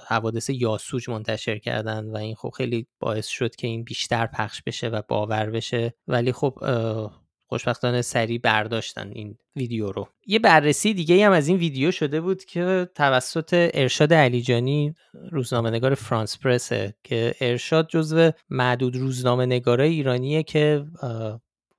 حوادث 0.09 0.51
یاسوج 0.51 1.11
منتشر 1.11 1.59
کردن 1.59 2.05
و 2.05 2.17
این 2.17 2.35
خب 2.35 2.51
خیلی 2.57 2.87
باعث 3.01 3.27
شد 3.27 3.57
که 3.57 3.67
این 3.67 3.85
بیشتر 3.85 4.27
پخش 4.27 4.63
بشه 4.63 4.89
و 4.89 5.03
باور 5.09 5.51
بشه. 5.51 5.95
ولی 6.09 6.33
خب 6.33 6.59
خوشبختانه 7.55 8.03
سریع 8.03 8.39
برداشتن 8.39 9.11
این 9.15 9.39
ویدیو 9.57 9.93
رو. 9.93 10.09
یه 10.27 10.39
بررسی 10.39 10.95
دیگه 10.95 11.27
هم 11.27 11.33
از 11.33 11.49
این 11.49 11.57
ویدیو 11.57 11.91
شده 11.91 12.21
بود 12.21 12.45
که 12.45 12.89
توسط 12.95 13.71
ارشاد 13.75 14.13
علیجانی 14.15 14.95
روزنامه 15.31 15.71
نگار 15.71 15.95
فرانس 15.95 16.39
پرسه 16.39 16.95
که 17.05 17.35
ارشاد 17.41 17.89
جزو 17.89 18.31
معدود 18.51 18.97
روزنامه 18.97 19.47
نگارای 19.47 19.91
ایرانیه 19.91 20.43
که 20.43 20.85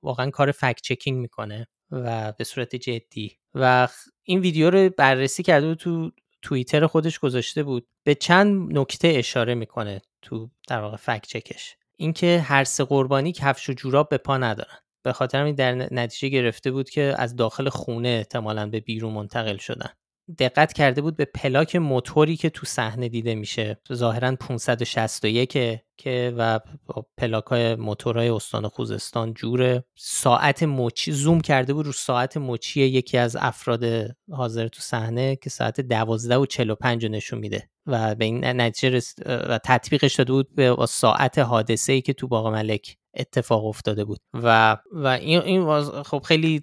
واقعا 0.02 0.30
کار 0.30 0.50
فکت 0.50 0.80
چکینگ 0.82 1.18
می‌کنه 1.18 1.66
و 1.90 2.32
به 2.32 2.44
صورت 2.44 2.76
جدی. 2.76 3.38
و 3.54 3.88
این 4.24 4.40
ویدیو 4.40 4.70
رو 4.70 4.90
بررسی 4.90 5.42
کرده 5.42 5.74
تو 5.74 6.10
توییتر 6.42 6.86
خودش 6.86 7.18
گذاشته 7.18 7.62
بود. 7.62 7.86
به 8.04 8.14
چند 8.14 8.78
نکته 8.78 9.08
اشاره 9.08 9.54
می‌کنه 9.54 10.02
تو 10.22 10.50
در 10.68 10.80
واقع 10.80 10.96
فکت 10.96 11.26
چکش. 11.26 11.76
اینکه 11.96 12.40
هر 12.44 12.64
سه 12.64 12.84
قربانی 12.84 13.32
کفش 13.32 13.70
و 13.70 13.72
جوراب 13.72 14.08
به 14.08 14.18
پا 14.18 14.38
ندارن. 14.38 14.78
به 15.06 15.12
خاطر 15.12 15.40
همین 15.40 15.54
در 15.54 15.74
نتیجه 15.74 16.28
گرفته 16.28 16.70
بود 16.70 16.90
که 16.90 17.14
از 17.18 17.36
داخل 17.36 17.68
خونه 17.68 18.08
احتمالا 18.08 18.66
به 18.66 18.80
بیرون 18.80 19.12
منتقل 19.12 19.56
شدن. 19.56 19.88
دقت 20.38 20.72
کرده 20.72 21.02
بود 21.02 21.16
به 21.16 21.24
پلاک 21.24 21.76
موتوری 21.76 22.36
که 22.36 22.50
تو 22.50 22.66
صحنه 22.66 23.08
دیده 23.08 23.34
میشه. 23.34 23.80
ظاهرا 23.92 24.36
561 24.36 25.58
که 25.96 26.34
و 26.36 26.60
پلاک 27.18 27.44
های 27.44 27.74
موتورهای 27.74 28.28
استان 28.28 28.68
خوزستان 28.68 29.34
جوره. 29.34 29.84
ساعت 29.94 30.62
مچی 30.62 31.12
زوم 31.12 31.40
کرده 31.40 31.74
بود 31.74 31.86
رو 31.86 31.92
ساعت 31.92 32.36
مچی 32.36 32.80
یکی 32.80 33.18
از 33.18 33.36
افراد 33.40 33.84
حاضر 34.32 34.68
تو 34.68 34.80
صحنه 34.80 35.36
که 35.36 35.50
ساعت 35.50 35.80
12 35.80 36.36
و 36.36 36.46
45 36.46 37.06
نشون 37.06 37.38
میده. 37.38 37.68
و 37.86 38.14
به 38.14 38.24
این 38.24 38.44
نتیجه 38.44 39.00
و 39.26 39.58
تطبیقش 39.64 40.14
داده 40.14 40.32
بود 40.32 40.54
به 40.54 40.76
ساعت 40.88 41.38
حادثه 41.38 41.92
ای 41.92 42.00
که 42.00 42.12
تو 42.12 42.28
باغ 42.28 42.46
ملک 42.46 42.96
اتفاق 43.16 43.64
افتاده 43.66 44.04
بود. 44.04 44.18
و 44.34 44.76
و 44.92 45.06
این 45.06 45.40
این 45.40 45.82
خب 46.02 46.18
خیلی 46.18 46.62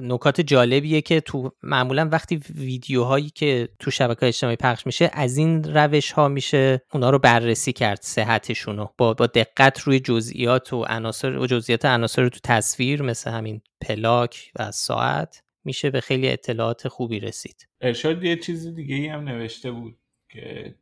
نکات 0.00 0.40
جالبیه 0.40 1.00
که 1.00 1.20
تو 1.20 1.52
معمولا 1.62 2.08
وقتی 2.12 2.36
ویدیوهایی 2.54 3.30
که 3.30 3.68
تو 3.78 3.90
شبکه 3.90 4.26
اجتماعی 4.26 4.56
پخش 4.56 4.86
میشه 4.86 5.10
از 5.12 5.36
این 5.36 5.64
روش 5.64 6.12
ها 6.12 6.28
میشه 6.28 6.82
اونا 6.92 7.10
رو 7.10 7.18
بررسی 7.18 7.72
کرد 7.72 7.98
صحتشون 8.02 8.76
رو. 8.76 8.94
با, 8.98 9.14
با 9.14 9.26
دقت 9.26 9.80
روی 9.80 10.00
جزئیات 10.00 10.72
و 10.72 10.84
عناصر 10.88 11.38
و 11.38 11.46
جزئیات 11.46 11.84
عناصر 11.84 12.28
تو 12.28 12.40
تصویر 12.44 13.02
مثل 13.02 13.30
همین 13.30 13.60
پلاک 13.80 14.52
و 14.58 14.70
ساعت 14.70 15.42
میشه 15.64 15.90
به 15.90 16.00
خیلی 16.00 16.28
اطلاعات 16.28 16.88
خوبی 16.88 17.20
رسید. 17.20 17.68
ارشاد 17.80 18.24
یه 18.24 18.36
چیز 18.36 18.66
دیگه 18.66 18.94
ای 18.94 19.06
هم 19.06 19.20
نوشته 19.28 19.70
بود 19.70 19.98
که 20.28 20.74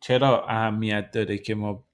چرا 0.00 0.46
اهمیت 0.46 1.10
داره 1.10 1.38
که 1.38 1.54
ما 1.54 1.85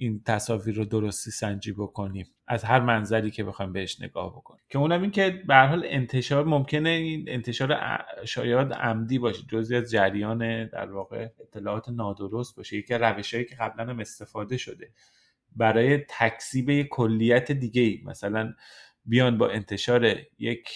این 0.00 0.22
تصاویر 0.26 0.74
رو 0.74 0.84
درستی 0.84 1.30
سنجی 1.30 1.72
بکنیم. 1.72 2.26
از 2.46 2.64
هر 2.64 2.80
منظری 2.80 3.30
که 3.30 3.44
بخوایم 3.44 3.72
بهش 3.72 4.00
نگاه 4.00 4.32
بکنیم. 4.32 4.62
که 4.68 4.78
اونم 4.78 5.02
این 5.02 5.10
که 5.10 5.42
به 5.46 5.56
حال 5.56 5.82
انتشار 5.86 6.44
ممکنه 6.44 6.88
این 6.88 7.24
انتشار 7.28 7.78
شایعات 8.24 8.72
عمدی 8.72 9.18
باشه. 9.18 9.42
جزی 9.48 9.76
از 9.76 9.90
جریان 9.90 10.66
در 10.66 10.92
واقع 10.92 11.28
اطلاعات 11.40 11.88
نادرست 11.88 12.56
باشه. 12.56 12.76
یکی 12.76 12.94
روشهایی 12.94 13.46
که 13.46 13.56
قبلا 13.56 13.86
هم 13.86 13.98
استفاده 13.98 14.56
شده. 14.56 14.90
برای 15.56 15.98
تکذیب 16.08 16.82
کلیت 16.82 17.52
دیگه 17.52 17.82
ای 17.82 18.02
مثلا 18.04 18.54
بیان 19.04 19.38
با 19.38 19.48
انتشار 19.48 20.16
یک 20.38 20.68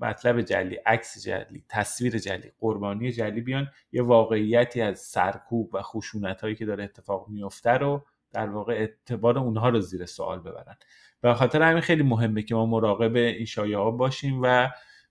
مطلب 0.00 0.40
جلی 0.40 0.74
عکس 0.74 1.24
جلی 1.24 1.64
تصویر 1.68 2.18
جلی 2.18 2.52
قربانی 2.60 3.12
جلی 3.12 3.40
بیان 3.40 3.68
یه 3.92 4.02
واقعیتی 4.02 4.80
از 4.80 4.98
سرکوب 4.98 5.74
و 5.74 5.82
خشونت 5.82 6.40
هایی 6.40 6.54
که 6.54 6.66
داره 6.66 6.84
اتفاق 6.84 7.28
میفته 7.28 7.70
رو 7.70 8.06
در 8.32 8.50
واقع 8.50 8.72
اعتبار 8.72 9.38
اونها 9.38 9.68
رو 9.68 9.80
زیر 9.80 10.06
سوال 10.06 10.40
ببرن. 10.40 10.76
به 11.20 11.34
خاطر 11.34 11.62
همین 11.62 11.80
خیلی 11.80 12.02
مهمه 12.02 12.42
که 12.42 12.54
ما 12.54 12.66
مراقب 12.66 13.16
این 13.16 13.44
شایعه 13.44 13.78
ها 13.78 13.90
باشیم 13.90 14.40
و 14.42 14.68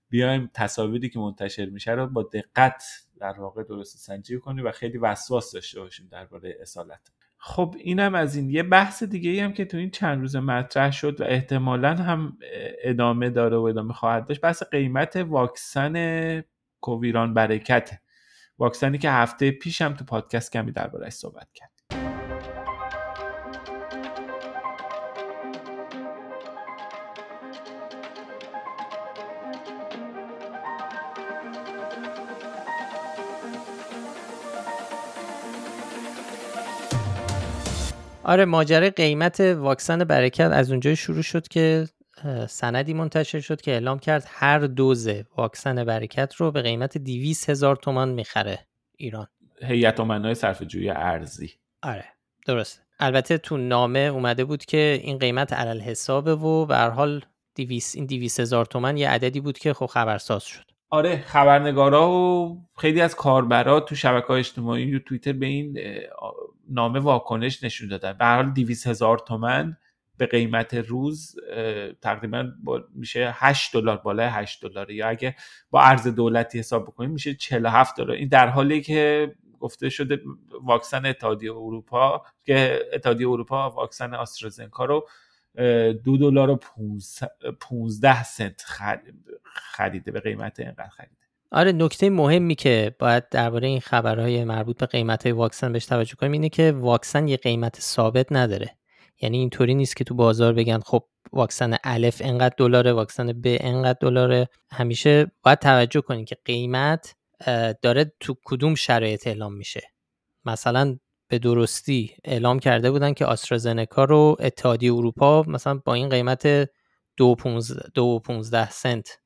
بیایم 0.09 0.49
تصاویری 0.53 1.09
که 1.09 1.19
منتشر 1.19 1.65
میشه 1.65 1.91
رو 1.91 2.07
با 2.07 2.23
دقت 2.23 2.83
در 3.19 3.39
واقع 3.39 3.63
درست 3.63 3.97
سنجی 3.97 4.39
کنیم 4.39 4.65
و 4.65 4.71
خیلی 4.71 4.97
وسواس 4.97 5.51
داشته 5.51 5.79
باشیم 5.79 6.07
درباره 6.11 6.57
اصالت. 6.61 7.11
خب 7.47 7.75
اینم 7.79 8.15
از 8.15 8.35
این. 8.35 8.49
یه 8.49 8.63
بحث 8.63 9.03
دیگه 9.03 9.29
ای 9.29 9.39
هم 9.39 9.53
که 9.53 9.65
تو 9.65 9.77
این 9.77 9.89
چند 9.89 10.21
روز 10.21 10.35
مطرح 10.35 10.91
شد 10.91 11.21
و 11.21 11.23
احتمالا 11.23 11.95
هم 11.95 12.37
ادامه 12.83 13.29
داره 13.29 13.57
و 13.57 13.61
ادامه 13.61 13.93
خواهد 13.93 14.27
داشت 14.27 14.41
بحث 14.41 14.63
قیمت 14.63 15.15
واکسن 15.15 16.43
کوویران 16.81 17.33
برکت 17.33 17.99
واکسنی 18.57 18.97
که 18.97 19.11
هفته 19.11 19.51
پیش 19.51 19.81
هم 19.81 19.93
تو 19.93 20.05
پادکست 20.05 20.51
کمی 20.51 20.71
دربارهش 20.71 21.13
صحبت 21.13 21.47
کرد 21.53 21.74
آره 38.25 38.45
ماجرای 38.45 38.89
قیمت 38.89 39.39
واکسن 39.39 40.03
برکت 40.03 40.51
از 40.53 40.71
اونجای 40.71 40.95
شروع 40.95 41.21
شد 41.21 41.47
که 41.47 41.87
سندی 42.49 42.93
منتشر 42.93 43.39
شد 43.39 43.61
که 43.61 43.71
اعلام 43.71 43.99
کرد 43.99 44.27
هر 44.29 44.59
دوز 44.59 45.09
واکسن 45.37 45.83
برکت 45.83 46.35
رو 46.35 46.51
به 46.51 46.61
قیمت 46.61 46.97
200 46.97 47.49
هزار 47.49 47.75
تومان 47.75 48.09
می‌خره 48.09 48.59
ایران. 48.97 49.27
هیئت 49.61 49.99
امنای 49.99 50.35
صرف 50.35 50.63
جوی 50.63 50.89
ارزی 50.89 51.51
آره 51.83 52.05
درسته. 52.45 52.81
البته 52.99 53.37
تو 53.37 53.57
نامه 53.57 53.99
اومده 53.99 54.45
بود 54.45 54.65
که 54.65 54.99
این 55.03 55.17
قیمت 55.17 55.53
علل 55.53 55.79
حسابه 55.79 56.35
و 56.35 56.65
به 56.65 56.75
هر 56.75 56.89
حال 56.89 57.21
200 57.55 57.95
این 57.95 58.05
200 58.05 58.39
هزار 58.39 58.65
تومن 58.65 58.97
یه 58.97 59.09
عددی 59.09 59.39
بود 59.39 59.57
که 59.57 59.73
خب 59.73 59.85
خبرساز 59.85 60.43
شد. 60.43 60.63
آره 60.89 61.17
خبرنگارا 61.17 62.11
و 62.11 62.57
خیلی 62.77 63.01
از 63.01 63.15
کاربرا 63.15 63.79
تو 63.79 63.95
شبکه 63.95 64.27
های 64.27 64.39
اجتماعی 64.39 64.95
و 64.95 64.99
توییتر 64.99 65.33
به 65.33 65.45
این 65.45 65.79
نامه 66.69 66.99
واکنش 66.99 67.63
نشون 67.63 67.89
دادن. 67.89 68.13
به 68.13 68.25
حال 68.25 68.49
200 68.49 68.87
هزار 68.87 69.19
تومن 69.19 69.77
به 70.17 70.25
قیمت 70.25 70.73
روز 70.73 71.35
تقریبا 72.01 72.51
میشه 72.95 73.31
8 73.35 73.73
دلار 73.73 73.97
بالای 73.97 74.27
8 74.27 74.61
دلار 74.65 74.91
یا 74.91 75.07
اگه 75.07 75.35
با 75.69 75.81
ارز 75.81 76.07
دولتی 76.07 76.59
حساب 76.59 76.83
بکنیم 76.83 77.11
میشه 77.11 77.33
47 77.33 77.97
دلار. 77.97 78.11
این 78.11 78.27
در 78.27 78.47
حالی 78.47 78.81
که 78.81 79.35
گفته 79.59 79.89
شده 79.89 80.21
واکسن 80.61 81.05
اتحادیه 81.05 81.51
اروپا 81.51 82.25
که 82.43 82.79
اتحادیه 82.93 83.29
اروپا 83.29 83.69
واکسن 83.69 84.13
آسترازنکا 84.13 84.85
رو 84.85 85.07
دو 86.03 86.17
دلار 86.17 86.49
و 86.49 86.59
15 87.59 88.23
سنت 88.23 88.63
خریده 89.43 90.11
به 90.11 90.19
قیمت 90.19 90.59
اینقدر 90.59 90.89
خریده. 90.89 91.24
آره 91.51 91.71
نکته 91.71 92.09
مهمی 92.09 92.55
که 92.55 92.95
باید 92.99 93.29
درباره 93.29 93.67
این 93.67 93.79
خبرهای 93.79 94.43
مربوط 94.43 94.77
به 94.77 94.85
قیمت 94.85 95.23
های 95.23 95.31
واکسن 95.31 95.73
بهش 95.73 95.85
توجه 95.85 96.15
کنیم 96.15 96.31
اینه 96.31 96.49
که 96.49 96.71
واکسن 96.71 97.27
یه 97.27 97.37
قیمت 97.37 97.79
ثابت 97.79 98.31
نداره. 98.31 98.77
یعنی 99.21 99.37
اینطوری 99.37 99.75
نیست 99.75 99.95
که 99.95 100.03
تو 100.03 100.15
بازار 100.15 100.53
بگن 100.53 100.79
خب 100.79 101.03
واکسن 101.33 101.77
الف 101.83 102.21
انقدر 102.25 102.55
دلاره 102.57 102.93
واکسن 102.93 103.33
ب 103.33 103.41
انقدر 103.45 103.97
دلاره. 104.01 104.49
همیشه 104.71 105.31
باید 105.43 105.59
توجه 105.59 106.01
کنید 106.01 106.27
که 106.27 106.37
قیمت 106.45 107.15
داره 107.81 108.13
تو 108.19 108.35
کدوم 108.45 108.75
شرایط 108.75 109.27
اعلام 109.27 109.53
میشه. 109.53 109.81
مثلا 110.45 110.97
به 111.27 111.39
درستی 111.39 112.15
اعلام 112.23 112.59
کرده 112.59 112.91
بودن 112.91 113.13
که 113.13 113.25
آسترازنکا 113.25 114.03
رو 114.03 114.35
اتحادیه 114.39 114.93
اروپا 114.93 115.43
مثلا 115.47 115.81
با 115.85 115.93
این 115.93 116.09
قیمت 116.09 116.69
دو 117.17 118.19
15 118.19 118.69
سنت 118.69 119.19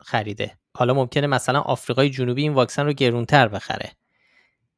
خریده. 0.00 0.61
حالا 0.74 0.94
ممکنه 0.94 1.26
مثلا 1.26 1.60
آفریقای 1.60 2.10
جنوبی 2.10 2.42
این 2.42 2.54
واکسن 2.54 2.86
رو 2.86 2.92
گرونتر 2.92 3.48
بخره. 3.48 3.92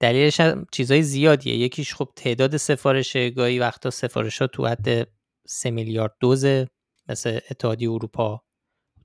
دلیلش 0.01 0.40
هم 0.40 0.66
چیزای 0.72 1.03
زیادیه. 1.03 1.57
یکیش 1.57 1.95
خب 1.95 2.09
تعداد 2.16 2.57
سفارشه 2.57 3.30
گاهی 3.30 3.59
وقتا 3.59 3.90
سفارش 3.90 4.42
ها 4.42 4.47
تو 4.47 4.66
حد 4.66 5.09
3 5.47 5.70
میلیارد 5.70 6.14
دوزه 6.20 6.68
مثل 7.09 7.38
اتحادیه 7.51 7.90
اروپا. 7.90 8.42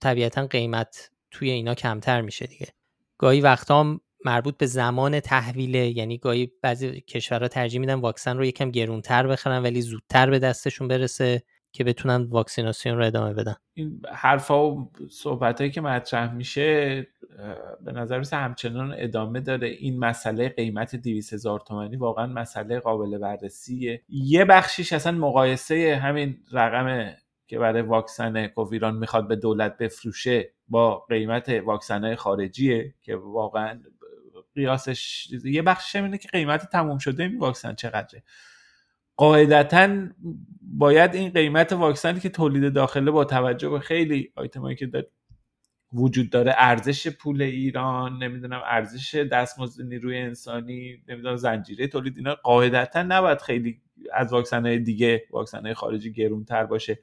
طبیعتا 0.01 0.47
قیمت 0.47 1.11
توی 1.31 1.49
اینا 1.49 1.75
کمتر 1.75 2.21
میشه 2.21 2.47
دیگه. 2.47 2.67
گاهی 3.17 3.41
وقتا 3.41 3.79
هم 3.79 4.01
مربوط 4.25 4.57
به 4.57 4.65
زمان 4.65 5.19
تحویله. 5.19 5.97
یعنی 5.97 6.17
گاهی 6.17 6.51
بعضی 6.61 7.01
کشورها 7.01 7.47
ترجیح 7.47 7.79
میدن 7.79 7.93
واکسن 7.93 8.37
رو 8.37 8.45
یکم 8.45 8.71
گرونتر 8.71 9.27
بخرن 9.27 9.63
ولی 9.63 9.81
زودتر 9.81 10.29
به 10.29 10.39
دستشون 10.39 10.87
برسه. 10.87 11.43
که 11.71 11.83
بتونن 11.83 12.23
واکسیناسیون 12.23 12.97
رو 12.97 13.05
ادامه 13.05 13.33
بدن. 13.33 13.55
این 13.73 14.01
حرفا 14.11 14.71
و 14.71 14.91
صحبت 15.09 15.71
که 15.71 15.81
مطرح 15.81 16.33
میشه 16.33 17.07
به 17.85 17.91
نظر 17.91 18.19
میسه 18.19 18.35
همچنان 18.35 18.93
ادامه 18.97 19.39
داره. 19.39 19.67
این 19.67 19.99
مسئله 19.99 20.49
قیمت 20.49 20.95
200 20.95 21.33
هزار 21.33 21.59
تومانی 21.59 21.95
واقعا 21.95 22.27
مسئله 22.27 22.79
قابل 22.79 23.17
بررسیه. 23.17 24.03
یه 24.09 24.45
بخشیش 24.45 24.93
اصلا 24.93 25.11
مقایسه 25.17 25.99
همین 26.03 26.37
رقم 26.51 27.15
که 27.47 27.59
برای 27.59 27.81
واکسن 27.81 28.47
کوویران 28.47 28.95
می‌خواد 28.95 29.27
به 29.27 29.35
دولت 29.35 29.77
بفروشه 29.77 30.53
با 30.67 31.05
قیمت 31.09 31.49
واکسن 31.49 32.15
خارجیه 32.15 32.93
که 33.01 33.15
واقعا 33.15 33.79
قیاسش 34.55 35.27
یه 35.45 35.61
بخشش 35.61 35.95
اینه 35.95 36.17
که 36.17 36.27
قیمت 36.27 36.69
تموم 36.69 36.97
شده 36.97 37.23
این 37.23 37.39
واکسن 37.39 37.75
چقدره. 37.75 38.23
قاعدتا 39.19 39.97
باید 40.61 41.15
این 41.15 41.29
قیمت 41.29 41.73
واکسنی 41.73 42.19
که 42.19 42.29
تولید 42.29 42.73
داخله 42.73 43.11
با 43.11 43.25
توجه 43.25 43.69
به 43.69 43.79
خیلی 43.79 44.31
آیتمایی 44.35 44.75
که 44.75 44.91
وجود 45.93 46.29
داره 46.29 46.53
ارزش 46.57 47.07
پول 47.07 47.41
ایران 47.41 48.23
نمی‌دونم 48.23 48.61
ارزش 48.65 49.15
دستمزد 49.15 49.83
نیروی 49.83 50.17
انسانی 50.17 51.03
نمی‌دونم 51.07 51.35
زنجیره 51.35 51.87
تولید 51.87 52.17
اینا 52.17 52.35
قاعدتا 52.35 53.03
نباید 53.03 53.41
خیلی 53.41 53.81
از 54.13 54.33
واکسن 54.33 54.65
های 54.65 54.79
دیگه 54.79 55.23
واکسن 55.31 55.65
های 55.65 55.73
خارجی 55.73 56.11
گرونتر 56.11 56.65
باشه. 56.65 56.99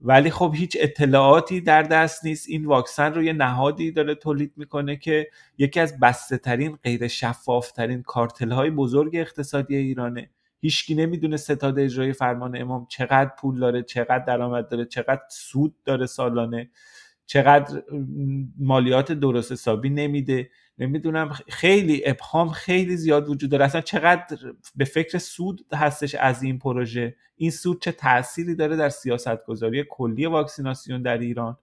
ولی 0.00 0.30
خب 0.30 0.52
هیچ 0.56 0.76
اطلاعاتی 0.80 1.60
در 1.60 1.82
دست 1.82 2.24
نیست. 2.24 2.48
این 2.48 2.66
واکسن 2.66 3.14
رو 3.14 3.22
یه 3.22 3.32
نهادی 3.32 3.92
داره 3.92 4.14
تولید 4.14 4.52
می‌کنه 4.56 4.96
که 4.96 5.30
یکی 5.58 5.80
از 5.80 6.00
بسته 6.00 6.38
ترین 6.38 6.78
غیر 6.84 7.08
شفاف 7.08 7.72
ترین 7.72 8.02
کارتل 8.02 8.52
های 8.52 8.70
بزرگ 8.70 9.16
اقتصادی 9.16 9.76
ایرانه. 9.76 10.30
هیچکی 10.62 10.94
نمی‌دونه 10.94 11.36
ستاد 11.36 11.78
اجرای 11.78 12.12
فرمان 12.12 12.56
امام 12.56 12.86
چقدر 12.86 13.30
پول 13.38 13.60
داره 13.60 13.82
چقدر 13.82 14.24
درآمد 14.24 14.68
داره 14.68 14.84
چقدر 14.84 15.22
سود 15.30 15.74
داره 15.84 16.06
سالانه 16.06 16.70
چقدر 17.26 17.82
مالیات 18.58 19.12
درست 19.12 19.52
حسابی 19.52 19.90
نمیده. 19.90 20.50
نمی‌دونم 20.78 21.28
خیلی 21.48 22.02
ابهام 22.06 22.48
خیلی 22.48 22.96
زیاد 22.96 23.28
وجود 23.28 23.50
داره. 23.50 23.64
اصلا 23.64 23.80
چقدر 23.80 24.38
به 24.76 24.84
فکر 24.84 25.18
سود 25.18 25.66
هستش 25.72 26.14
از 26.14 26.42
این 26.42 26.58
پروژه؟ 26.58 27.16
این 27.36 27.50
سود 27.50 27.82
چه 27.82 27.92
تأثیری 27.92 28.54
داره 28.54 28.76
در 28.76 28.88
سیاست 28.88 29.46
گذاری 29.46 29.84
کلی 29.90 30.26
واکسیناسیون 30.26 31.02
در 31.02 31.18
ایران؟ 31.18 31.58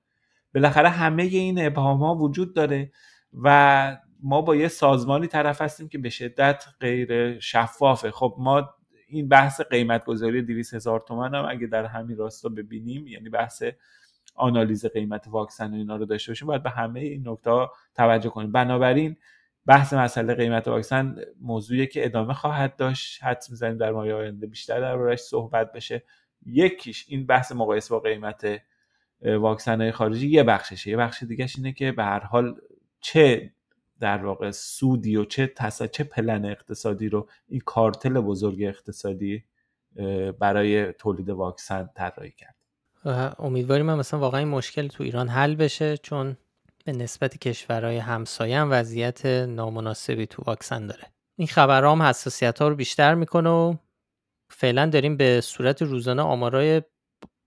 بالاخره 0.56 0.90
همه 0.90 1.24
این 1.24 1.66
ابهام 1.66 1.98
ها 1.98 2.16
وجود 2.16 2.56
داره 2.56 2.92
و 3.34 3.98
ما 4.24 4.42
با 4.42 4.56
یه 4.56 4.68
سازمانی 4.68 5.28
طرف 5.28 5.62
هستیم 5.62 5.88
که 5.88 5.98
به 5.98 6.10
شدت 6.10 6.66
غیر 6.80 7.40
شفافه. 7.40 8.12
خب 8.12 8.36
ما 8.40 8.70
این 9.10 9.28
بحث 9.28 9.62
قیمت 9.62 10.06
گذاری 10.06 10.42
200 10.42 10.74
هزار 10.74 11.00
تومن 11.00 11.36
هم 11.36 11.46
اگه 11.50 11.68
در 11.68 11.86
همین 11.86 12.18
راستا 12.18 12.50
ببینیم 12.50 13.08
یعنی 13.08 13.30
بحث 13.30 13.64
آنالیز 14.36 14.86
قیمت 14.86 15.28
واکسن 15.28 15.74
و 15.74 15.76
اینا 15.76 15.96
رو 15.96 16.06
داشته 16.06 16.32
باشیم 16.32 16.48
باید 16.48 16.64
به 16.64 16.70
همه 16.70 17.00
این 17.00 17.28
نکته 17.28 17.68
توجه 17.96 18.30
کنیم. 18.30 18.52
بنابراین 18.52 19.18
بحث 19.66 19.94
مسئله 19.94 20.34
قیمت 20.34 20.68
واکسن 20.68 21.16
موضوعی 21.42 21.88
که 21.88 22.06
ادامه 22.06 22.34
خواهد 22.34 22.76
داشت. 22.76 23.24
حدس 23.24 23.50
می‌زنیم 23.50 23.78
در 23.78 23.92
ماه 23.92 24.12
آینده 24.12 24.48
بیشتر 24.48 24.80
دربارش 24.80 25.20
صحبت 25.20 25.72
بشه. 25.72 26.04
یکیش 26.46 27.06
این 27.08 27.26
بحث 27.26 27.52
مقایسه 27.52 27.90
با 27.90 28.00
قیمت 28.00 28.62
واکسن 29.22 29.82
های 29.82 29.92
خارجی 29.92 30.30
یه 30.30 30.44
بخششه. 30.44 30.92
یه 30.92 30.98
بخش 30.98 31.24
دیگهش 31.24 31.56
اینه 31.58 31.72
که 31.72 31.92
به 31.92 32.04
هر 32.04 32.20
حال 32.20 32.62
چه 33.02 33.52
در 34.00 34.26
واقع 34.26 34.52
سودی 34.52 35.16
و 35.16 35.26
چه 35.26 35.48
تسا 35.48 35.88
چه 35.88 36.04
پلن 36.04 36.46
اقتصادی 36.46 37.10
رو 37.10 37.30
این 37.48 37.62
کارتل 37.66 38.20
بزرگ 38.20 38.64
اقتصادی 38.64 39.44
برای 40.40 40.94
تولید 40.94 41.30
واکسن 41.30 41.90
طراحی 41.96 42.32
کرد. 42.32 42.56
امیدواریم 43.40 43.86
مثلا 43.86 44.20
واقعا 44.20 44.40
این 44.40 44.48
مشکل 44.48 44.88
تو 44.88 45.04
ایران 45.04 45.28
حل 45.28 45.56
بشه 45.56 45.98
چون 45.98 46.38
به 46.86 46.92
نسبت 46.92 47.38
کشورهای 47.38 47.98
همسایه 47.98 48.60
هم 48.60 48.72
وضعیت 48.72 49.26
نامناسبی 49.26 50.26
تو 50.28 50.44
واکسن 50.46 50.88
داره. 50.88 51.04
این 51.36 51.48
خبرام 51.48 52.02
حساسیت 52.02 52.60
ها 52.60 52.68
رو 52.68 52.76
بیشتر 52.76 53.16
می‌کنه 53.16 53.50
و 53.50 53.76
فعلا 54.50 54.86
داریم 54.86 55.18
به 55.18 55.42
صورت 55.42 55.82
روزانه 55.82 56.22
آمارای 56.22 56.82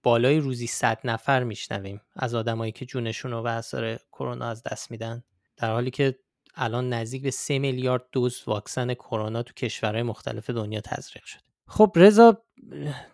بالای 0.02 0.38
روزی 0.38 0.66
100 0.66 0.98
نفر 1.04 1.44
میشنویم 1.44 2.00
از 2.16 2.34
آدمایی 2.34 2.72
که 2.72 2.86
جونشون 2.86 3.30
رو 3.30 3.42
به 3.42 3.50
اثر 3.50 3.98
کرونا 4.12 4.46
از 4.46 4.62
دست 4.62 4.90
میدن. 4.90 5.24
در 5.56 5.72
حالی 5.72 5.90
که 5.90 6.18
الان 6.54 6.92
نزدیک 6.92 7.22
به 7.22 7.30
3 7.30 7.58
میلیارد 7.58 8.04
دوز 8.12 8.42
واکسن 8.46 8.94
کرونا 8.94 9.42
تو 9.42 9.52
کشورهای 9.54 10.02
مختلف 10.02 10.50
دنیا 10.50 10.80
تزریق 10.80 11.24
شده. 11.24 11.42
خب 11.66 11.92
رضا 11.96 12.42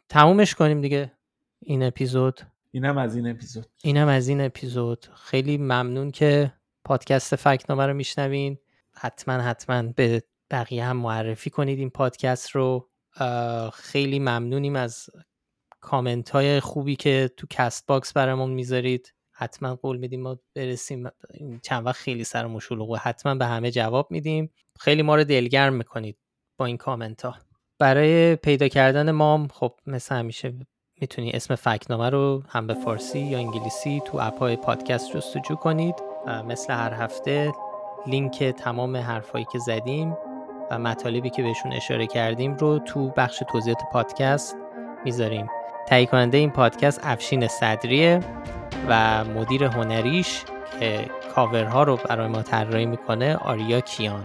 تمومش 0.09 0.55
کنیم 0.55 0.81
دیگه 0.81 1.13
این 1.61 1.83
اپیزود. 1.83 2.41
اینم 2.71 2.99
از 2.99 3.17
این 3.17 3.31
اپیزود. 3.31 3.67
اینم 3.83 4.09
از 4.09 4.29
این 4.29 4.41
اپیزود. 4.41 5.07
خیلی 5.15 5.59
ممنون 5.59 6.11
که 6.11 6.53
پادکست 6.85 7.37
فکت‌نامه 7.37 7.87
رو 7.87 7.95
میشنوین. 7.95 8.59
حتما 8.93 9.35
حتما 9.35 9.83
به 9.83 10.23
بقیه 10.51 10.85
هم 10.85 10.97
معرفی 10.97 11.51
کنید 11.51 11.79
این 11.79 11.91
پادکست 11.91 12.51
رو. 12.51 12.89
خیلی 13.73 14.19
ممنونیم 14.19 14.77
از 14.77 15.11
کامنت 15.81 16.31
های 16.31 16.61
خوبی 16.61 16.97
که 16.97 17.31
تو 17.37 17.47
Castbox 17.51 18.13
برامون 18.13 18.51
می‌ذارید. 18.51 19.15
حتما 19.39 19.75
قول 19.75 19.97
میدیم 19.97 20.23
ما 20.23 20.39
برسیم 20.55 21.11
چند 21.63 21.87
وقت 21.87 21.97
خیلی 21.97 22.25
سر 22.25 22.47
و 22.47 22.97
حتما 22.97 23.35
به 23.35 23.47
همه 23.47 23.71
جواب 23.71 24.11
میدیم. 24.11 24.51
خیلی 24.81 25.03
ما 25.03 25.17
رو 25.17 25.25
دلگرم 25.25 25.75
می‌کنید 25.75 26.17
با 26.57 26.67
این 26.67 26.77
کامنت 26.77 27.25
ها 27.25 27.35
برای 27.79 28.37
پیدا 28.37 28.69
کردن 28.69 29.11
ما 29.11 29.49
خب 29.53 29.75
مثل 29.87 30.15
همیشه 30.15 30.55
می‌تونی 31.01 31.31
اسم 31.31 31.55
فکنامه 31.55 32.11
رو 32.11 32.43
هم 32.49 32.67
به 32.67 32.75
فارسی 32.75 33.19
یا 33.19 33.39
انگلیسی 33.39 34.03
تو 34.05 34.19
اپای 34.21 34.57
پادکست 34.57 35.17
جستجو 35.17 35.55
کنید. 35.55 35.95
و 36.27 36.43
مثل 36.43 36.73
هر 36.73 36.93
هفته 36.93 37.53
لینک 38.07 38.45
تمام 38.45 38.97
حرفایی 38.97 39.47
که 39.53 39.59
زدیم 39.59 40.17
و 40.71 40.79
مطالبی 40.79 41.31
که 41.31 41.43
بهشون 41.43 41.73
اشاره 41.73 42.07
کردیم 42.07 42.57
رو 42.57 42.79
تو 42.79 43.09
بخش 43.17 43.43
توضیحات 43.53 43.83
پادکست 43.93 44.57
می‌ذاریم. 45.05 45.47
تهیه 45.89 46.07
کننده 46.07 46.39
این 46.39 46.51
پادکست 46.51 47.01
افشین 47.03 47.49
صدریه 47.49 48.21
و 48.89 49.25
مدیر 49.25 49.65
هنریش 49.65 50.43
که 50.81 51.11
کاورها 51.35 51.83
رو 51.83 51.97
برای 51.97 52.29
ما 52.29 52.43
طراحی 52.43 52.87
می‌کنه 52.87 53.37
آریا 53.37 53.81
کیان. 53.81 54.25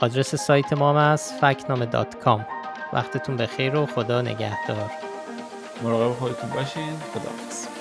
آدرس 0.00 0.34
سایت 0.34 0.72
ما 0.72 0.90
هم 0.90 0.96
از 0.96 1.32
فکنامه 1.40 1.86
دات 1.86 2.18
کام. 2.18 2.46
وقتتون 2.92 3.36
بخیر 3.36 3.76
و 3.76 3.86
خدا 3.86 4.22
نگهدار. 4.22 4.90
مراقب 5.82 6.12
خودتون 6.12 6.50
باشین. 6.50 6.92
خداحافظ. 7.14 7.71